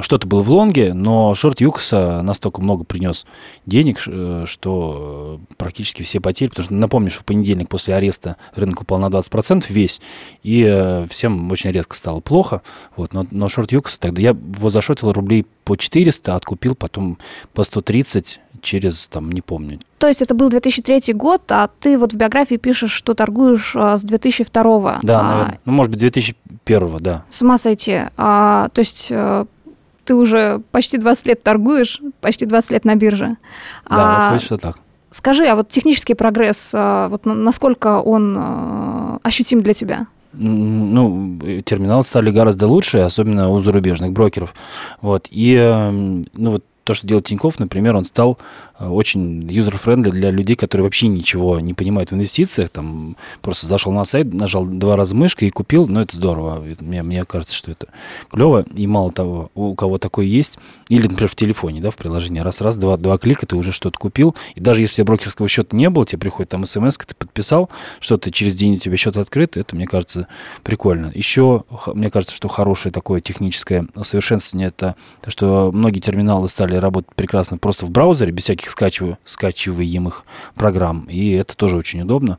Что-то 0.00 0.26
было 0.26 0.42
в 0.42 0.50
лонге, 0.50 0.94
но 0.94 1.34
шорт 1.34 1.60
Юкса 1.60 2.22
настолько 2.22 2.62
много 2.62 2.84
принес 2.84 3.26
денег, 3.66 4.02
э, 4.06 4.44
что 4.46 5.40
э, 5.50 5.54
практически 5.56 6.02
все 6.02 6.20
потери. 6.20 6.48
Потому 6.48 6.64
что 6.64 6.74
напомню, 6.74 7.10
что 7.10 7.20
в 7.20 7.24
понедельник 7.24 7.68
после 7.68 7.94
ареста 7.94 8.36
рынок 8.54 8.80
упал 8.80 8.98
на 8.98 9.06
20% 9.06 9.64
весь, 9.68 10.00
и 10.42 10.64
э, 10.66 11.06
всем 11.10 11.50
очень 11.50 11.70
резко 11.70 11.96
стало 11.96 12.20
плохо. 12.20 12.62
Вот, 12.96 13.12
но, 13.12 13.26
но 13.30 13.48
шорт 13.48 13.72
Юкса 13.72 14.00
тогда 14.00 14.22
я 14.22 14.30
его 14.30 14.68
зашотил 14.68 15.12
рублей 15.12 15.46
по 15.64 15.76
400, 15.76 16.34
откупил 16.34 16.74
потом 16.74 17.18
по 17.52 17.62
130 17.62 18.40
через, 18.62 19.08
там, 19.08 19.30
не 19.30 19.40
помню, 19.40 19.80
То 19.98 20.06
есть 20.06 20.22
это 20.22 20.34
был 20.34 20.48
2003 20.48 21.12
год, 21.14 21.42
а 21.50 21.68
ты 21.80 21.98
вот 21.98 22.12
в 22.12 22.16
биографии 22.16 22.56
пишешь, 22.56 22.92
что 22.92 23.14
торгуешь 23.14 23.74
а, 23.76 23.98
с 23.98 24.02
2002. 24.02 25.00
Да, 25.02 25.20
А, 25.20 25.22
наверное. 25.22 25.60
Ну, 25.64 25.72
может 25.72 25.90
быть, 25.90 26.00
2001, 26.00 26.96
да. 26.98 27.24
С 27.28 27.42
ума 27.42 27.58
сойти. 27.58 28.02
А, 28.16 28.68
то 28.72 28.78
есть 28.78 29.12
ты 30.04 30.14
уже 30.14 30.60
почти 30.70 30.98
20 30.98 31.26
лет 31.28 31.42
торгуешь, 31.42 32.00
почти 32.20 32.46
20 32.46 32.70
лет 32.72 32.84
на 32.84 32.94
бирже. 32.94 33.36
Да, 33.88 34.16
А, 34.16 34.20
выходит, 34.24 34.42
что 34.42 34.56
так. 34.58 34.78
Скажи, 35.10 35.46
а 35.46 35.54
вот 35.56 35.68
технический 35.68 36.14
прогресс, 36.14 36.72
а, 36.74 37.08
вот 37.08 37.26
на- 37.26 37.34
насколько 37.34 38.00
он 38.00 38.34
а, 38.38 39.18
ощутим 39.22 39.60
для 39.62 39.74
тебя? 39.74 40.06
Ну, 40.32 41.38
э, 41.44 41.60
терминалы 41.62 42.04
стали 42.04 42.30
гораздо 42.30 42.66
лучше, 42.66 43.00
особенно 43.00 43.50
у 43.50 43.60
зарубежных 43.60 44.12
брокеров. 44.12 44.54
Вот. 45.02 45.28
И, 45.30 45.52
эм, 45.54 46.24
ну, 46.36 46.52
вот 46.52 46.64
то, 46.84 46.94
что 46.94 47.06
делает 47.06 47.26
Тинькофф, 47.26 47.58
например, 47.58 47.94
он 47.96 48.04
стал 48.04 48.38
очень 48.88 49.50
user-friendly 49.50 50.10
для 50.10 50.30
людей, 50.30 50.56
которые 50.56 50.84
вообще 50.84 51.08
ничего 51.08 51.60
не 51.60 51.74
понимают 51.74 52.10
в 52.10 52.14
инвестициях. 52.14 52.70
Там 52.70 53.16
просто 53.40 53.66
зашел 53.66 53.92
на 53.92 54.04
сайт, 54.04 54.32
нажал 54.32 54.64
два 54.64 54.96
раза 54.96 55.14
мышкой 55.14 55.48
и 55.48 55.50
купил. 55.50 55.86
Ну, 55.86 56.00
это 56.00 56.16
здорово. 56.16 56.64
Мне, 56.80 57.02
мне 57.02 57.24
кажется, 57.24 57.54
что 57.54 57.70
это 57.70 57.88
клево. 58.30 58.64
И 58.74 58.86
мало 58.86 59.12
того, 59.12 59.50
у 59.54 59.74
кого 59.74 59.98
такое 59.98 60.26
есть, 60.26 60.58
или, 60.88 61.06
например, 61.06 61.28
в 61.28 61.36
телефоне, 61.36 61.80
да, 61.80 61.90
в 61.90 61.96
приложении, 61.96 62.40
раз-раз, 62.40 62.76
два, 62.76 62.96
два 62.96 63.18
клика, 63.18 63.46
ты 63.46 63.56
уже 63.56 63.72
что-то 63.72 63.98
купил. 63.98 64.34
И 64.54 64.60
даже 64.60 64.80
если 64.80 64.94
у 64.94 64.96
тебя 64.96 65.04
брокерского 65.06 65.48
счета 65.48 65.76
не 65.76 65.88
было, 65.90 66.04
тебе 66.04 66.18
приходит 66.18 66.50
там 66.50 66.64
смс, 66.66 66.96
ты 66.96 67.14
подписал, 67.14 67.70
что-то 68.00 68.30
через 68.30 68.54
день 68.54 68.74
у 68.74 68.78
тебя 68.78 68.96
счет 68.96 69.16
открыт, 69.16 69.56
это, 69.56 69.76
мне 69.76 69.86
кажется, 69.86 70.28
прикольно. 70.62 71.12
Еще, 71.14 71.64
мне 71.86 72.10
кажется, 72.10 72.34
что 72.34 72.48
хорошее 72.48 72.92
такое 72.92 73.20
техническое 73.20 73.86
усовершенствование, 73.94 74.68
это 74.68 74.96
то, 75.22 75.30
что 75.30 75.70
многие 75.72 76.00
терминалы 76.00 76.48
стали 76.48 76.76
работать 76.76 77.14
прекрасно 77.14 77.58
просто 77.58 77.86
в 77.86 77.90
браузере, 77.90 78.32
без 78.32 78.44
всяких 78.44 78.70
скачиваю, 78.72 79.18
скачиваемых 79.24 80.24
программ, 80.54 81.06
и 81.08 81.30
это 81.30 81.56
тоже 81.56 81.76
очень 81.76 82.02
удобно. 82.02 82.38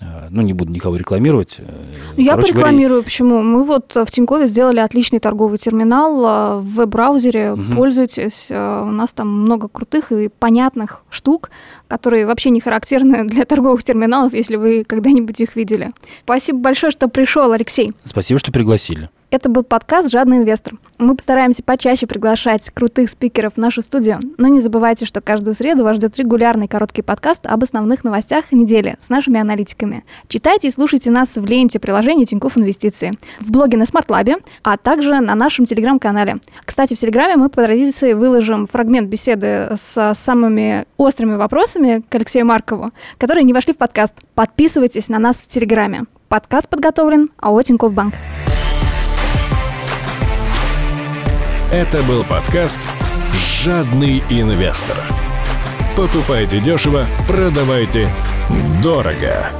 Э, 0.00 0.28
Ну, 0.30 0.42
не 0.42 0.52
буду 0.52 0.70
никого 0.70 0.94
рекламировать. 0.96 1.56
Э, 1.58 1.64
Ну, 2.16 2.22
Я 2.22 2.32
короче 2.32 2.52
говоря, 2.52 2.66
порекламирую, 2.68 3.02
почему. 3.02 3.42
Мы 3.42 3.64
вот 3.64 3.96
в 3.96 4.10
Тинькове 4.10 4.46
сделали 4.46 4.78
отличный 4.78 5.18
торговый 5.18 5.58
терминал 5.58 6.12
э, 6.24 6.60
в 6.60 6.74
веб-браузере. 6.76 7.54
Мгм. 7.54 7.72
Пользуйтесь. 7.76 8.48
У 8.50 8.54
нас 8.92 9.12
там 9.12 9.28
много 9.28 9.66
крутых 9.68 10.12
и 10.12 10.28
понятных 10.28 11.02
штук, 11.10 11.50
которые 11.88 12.26
вообще 12.26 12.50
не 12.50 12.60
характерны 12.60 13.24
для 13.28 13.44
торговых 13.44 13.82
терминалов, 13.82 14.34
если 14.34 14.56
вы 14.56 14.84
когда-нибудь 14.84 15.40
их 15.40 15.56
видели. 15.56 15.90
Спасибо 16.24 16.58
большое, 16.60 16.92
что 16.92 17.08
пришел, 17.08 17.50
Алексей. 17.50 17.92
Спасибо, 18.04 18.38
что 18.38 18.52
пригласили. 18.52 19.10
Это 19.30 19.50
был 19.50 19.62
подкаст 19.62 20.10
«Жадный 20.10 20.38
инвестор». 20.38 20.78
Мы 20.96 21.14
постараемся 21.14 21.62
почаще 21.62 22.06
приглашать 22.06 22.70
крутых 22.70 23.10
спикеров 23.10 23.54
в 23.54 23.56
нашу 23.58 23.82
студию, 23.82 24.20
но 24.38 24.48
не 24.48 24.60
забывайте, 24.60 25.04
что 25.04 25.20
каждую 25.20 25.52
среду 25.52 25.84
вас 25.84 25.96
ждет 25.96 26.16
регулярный 26.16 26.66
короткий 26.66 27.02
подкаст 27.02 27.44
об 27.44 27.62
основных 27.62 28.04
новостях 28.04 28.52
недели 28.52 28.96
с 28.98 29.10
нашими 29.10 29.38
аналитиками. 29.38 30.06
Читайте 30.28 30.68
и 30.68 30.70
слушайте 30.70 31.10
нас 31.10 31.36
в 31.36 31.44
ленте 31.44 31.78
приложения 31.78 32.24
Тинькофф 32.24 32.56
Инвестиции, 32.56 33.18
в 33.38 33.50
блоге 33.50 33.76
на 33.76 33.84
Смартлабе, 33.84 34.38
а 34.62 34.78
также 34.78 35.20
на 35.20 35.34
нашем 35.34 35.66
телеграм-канале. 35.66 36.38
Кстати, 36.64 36.94
в 36.94 36.98
телеграме 36.98 37.36
мы 37.36 37.50
по 37.50 37.62
традиции 37.62 38.14
выложим 38.14 38.66
фрагмент 38.66 39.10
беседы 39.10 39.68
с 39.76 40.14
самыми 40.14 40.86
острыми 40.96 41.34
вопросами 41.34 42.02
к 42.08 42.14
Алексею 42.14 42.46
Маркову, 42.46 42.92
которые 43.18 43.44
не 43.44 43.52
вошли 43.52 43.74
в 43.74 43.76
подкаст. 43.76 44.14
Подписывайтесь 44.34 45.10
на 45.10 45.18
нас 45.18 45.42
в 45.42 45.48
телеграме. 45.48 46.04
Подкаст 46.28 46.70
подготовлен 46.70 47.28
АО 47.36 47.60
Тинькофф 47.60 47.92
Банк. 47.92 48.14
Это 51.70 52.02
был 52.04 52.24
подкаст 52.24 52.80
«Жадный 53.34 54.22
инвестор». 54.30 54.96
Покупайте 55.94 56.60
дешево, 56.60 57.06
продавайте 57.28 58.08
дорого. 58.82 59.50